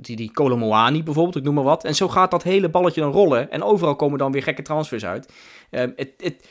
die, 0.00 0.16
die 0.16 0.32
Kolomoani 0.32 1.02
bijvoorbeeld, 1.02 1.36
ik 1.36 1.42
noem 1.42 1.54
maar 1.54 1.64
wat. 1.64 1.84
En 1.84 1.94
zo 1.94 2.08
gaat 2.08 2.30
dat 2.30 2.42
hele 2.42 2.68
balletje 2.68 3.00
dan 3.00 3.12
rollen. 3.12 3.50
En 3.50 3.62
overal 3.62 3.96
komen 3.96 4.18
dan 4.18 4.32
weer 4.32 4.42
gekke 4.42 4.62
transfers 4.62 5.04
uit. 5.04 5.32
Het 5.70 6.48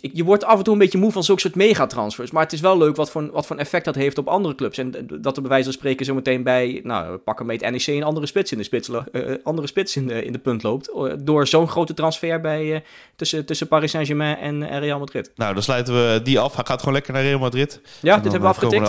je 0.00 0.24
wordt 0.24 0.44
af 0.44 0.58
en 0.58 0.64
toe 0.64 0.72
een 0.72 0.78
beetje 0.78 0.98
moe 0.98 1.12
van 1.12 1.24
zulke 1.24 1.40
soort 1.40 1.54
megatransfers. 1.54 2.30
Maar 2.30 2.42
het 2.42 2.52
is 2.52 2.60
wel 2.60 2.78
leuk 2.78 2.96
wat 2.96 3.10
voor, 3.10 3.30
wat 3.30 3.46
voor 3.46 3.56
effect 3.56 3.84
dat 3.84 3.94
heeft 3.94 4.18
op 4.18 4.28
andere 4.28 4.54
clubs. 4.54 4.78
En 4.78 5.08
dat 5.20 5.36
er 5.36 5.42
bij 5.42 5.50
wijze 5.50 5.64
van 5.64 5.72
spreken 5.72 6.06
zo 6.06 6.14
meteen 6.14 6.42
bij, 6.42 6.80
nou, 6.84 7.16
pakken 7.16 7.46
met 7.46 7.70
NEC 7.70 7.86
een 7.86 8.02
andere 8.02 8.26
spits 8.26 8.52
in 8.52 8.58
de, 8.58 8.64
spits, 8.64 8.88
uh, 8.88 9.00
andere 9.42 9.66
spits 9.66 9.96
in 9.96 10.06
de, 10.06 10.24
in 10.24 10.32
de 10.32 10.38
punt 10.38 10.62
loopt. 10.62 10.90
Door 11.18 11.46
zo'n 11.46 11.68
grote 11.68 11.94
transfer 11.94 12.40
bij, 12.40 12.64
uh, 12.64 12.78
tussen, 13.16 13.46
tussen 13.46 13.68
Paris 13.68 13.90
Saint-Germain 13.90 14.36
en, 14.36 14.62
en, 14.62 14.80
Real 14.80 14.98
Madrid. 14.98 15.32
Nou, 15.34 15.54
dan 15.54 15.62
sluiten 15.62 15.94
we 15.94 16.20
die 16.22 16.38
af. 16.38 16.54
Hij 16.54 16.64
gaat 16.64 16.78
gewoon 16.78 16.94
lekker 16.94 17.12
naar 17.12 17.22
Real 17.22 17.38
Madrid. 17.38 17.80
Ja, 18.00 18.14
dit 18.14 18.32
hebben 18.32 18.50
we 18.50 18.56
afgetikt. 18.56 18.88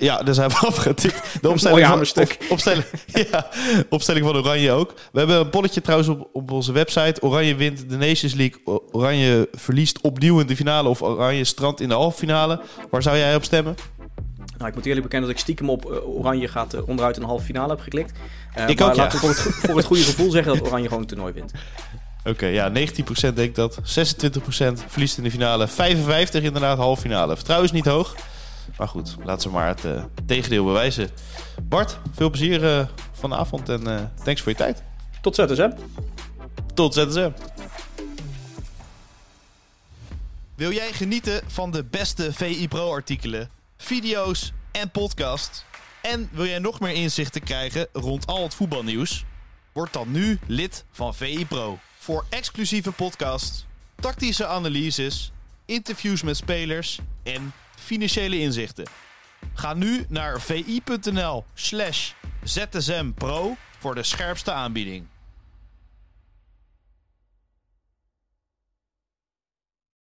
Ja, 0.00 0.22
dus 0.22 0.36
hebben 0.36 0.58
we 0.60 0.66
afgetikt. 0.76 1.42
De 1.42 1.48
opstelling, 1.48 1.86
van, 1.86 2.06
stuk. 2.06 2.36
Op, 2.40 2.50
opstelling, 2.50 2.84
ja, 3.30 3.46
opstelling 3.88 4.26
van 4.26 4.36
Oranje 4.36 4.70
ook. 4.70 4.94
We 5.12 5.18
hebben 5.18 5.36
een 5.36 5.50
polletje 5.50 5.80
trouwens 5.80 6.08
op, 6.10 6.28
op 6.32 6.50
onze 6.50 6.72
website. 6.72 7.22
Oranje 7.22 7.54
wint 7.54 7.90
de 7.90 7.96
Nations 7.96 8.34
League. 8.34 8.80
Oranje 8.92 9.48
verliest 9.52 10.00
opnieuw 10.00 10.40
in 10.40 10.46
de 10.46 10.56
finale. 10.56 10.88
Of 10.88 11.02
Oranje 11.02 11.44
strand 11.44 11.80
in 11.80 11.88
de 11.88 11.94
halve 11.94 12.18
finale. 12.18 12.60
Waar 12.90 13.02
zou 13.02 13.16
jij 13.16 13.34
op 13.34 13.44
stemmen? 13.44 13.74
Nou, 14.56 14.68
ik 14.68 14.74
moet 14.74 14.86
eerlijk 14.86 15.02
bekennen 15.02 15.28
dat 15.28 15.38
ik 15.38 15.42
stiekem 15.42 15.70
op 15.70 15.90
uh, 15.90 16.08
Oranje 16.08 16.48
gaat 16.48 16.74
uh, 16.74 16.88
onderuit 16.88 17.16
een 17.16 17.22
halve 17.22 17.44
finale 17.44 17.68
heb 17.68 17.80
geklikt. 17.80 18.12
Uh, 18.58 18.68
ik 18.68 18.78
maar 18.78 18.88
ook, 18.88 18.96
laten 18.96 19.20
we 19.20 19.26
voor 19.26 19.28
het, 19.28 19.40
voor 19.40 19.76
het 19.76 19.86
goede 19.86 20.02
gevoel 20.10 20.30
zeggen 20.30 20.52
dat 20.54 20.66
Oranje 20.66 20.84
gewoon 20.84 21.00
het 21.00 21.08
toernooi 21.08 21.32
wint. 21.32 21.52
Oké, 22.24 22.46
ja, 22.46 22.70
19% 22.70 22.72
denk 23.20 23.36
ik 23.36 23.54
dat. 23.54 23.78
26% 23.78 23.82
verliest 24.86 25.18
in 25.18 25.24
de 25.24 25.30
finale. 25.30 25.68
55% 25.68 25.72
inderdaad, 26.32 26.78
halve 26.78 27.00
finale. 27.00 27.34
Vertrouwen 27.36 27.68
is 27.68 27.74
niet 27.74 27.84
hoog. 27.86 28.14
Maar 28.78 28.88
goed, 28.88 29.16
laten 29.24 29.42
ze 29.42 29.48
maar 29.48 29.66
het 29.66 29.84
uh, 29.84 30.04
tegendeel 30.26 30.64
bewijzen. 30.64 31.10
Bart, 31.62 31.98
veel 32.12 32.30
plezier 32.30 32.62
uh, 32.62 32.86
vanavond 33.12 33.68
en 33.68 33.88
uh, 33.88 34.00
thanks 34.24 34.40
voor 34.40 34.52
je 34.52 34.58
tijd. 34.58 34.82
Tot 35.20 35.34
ZSM. 35.34 35.70
Tot 36.74 36.94
ZSM. 36.94 37.30
Wil 40.54 40.72
jij 40.72 40.92
genieten 40.92 41.42
van 41.46 41.70
de 41.70 41.84
beste 41.84 42.32
VI 42.32 42.68
Pro 42.68 42.92
artikelen, 42.92 43.50
video's 43.76 44.52
en 44.70 44.90
podcasts? 44.90 45.64
En 46.02 46.28
wil 46.32 46.46
jij 46.46 46.58
nog 46.58 46.80
meer 46.80 46.94
inzichten 46.94 47.42
krijgen 47.42 47.86
rond 47.92 48.26
al 48.26 48.42
het 48.42 48.54
voetbalnieuws? 48.54 49.24
Word 49.72 49.92
dan 49.92 50.10
nu 50.10 50.38
lid 50.46 50.84
van 50.90 51.14
VI 51.14 51.46
Pro. 51.46 51.78
Voor 51.98 52.24
exclusieve 52.28 52.92
podcasts, 52.92 53.66
tactische 54.00 54.46
analyses, 54.46 55.32
interviews 55.64 56.22
met 56.22 56.36
spelers 56.36 56.98
en 57.22 57.52
financiële 57.90 58.38
inzichten. 58.38 58.86
Ga 59.54 59.74
nu 59.74 60.04
naar 60.08 60.40
vi.nl 60.40 61.44
slash 61.54 62.12
zsmpro 62.42 63.56
voor 63.78 63.94
de 63.94 64.02
scherpste 64.02 64.52
aanbieding. 64.52 65.06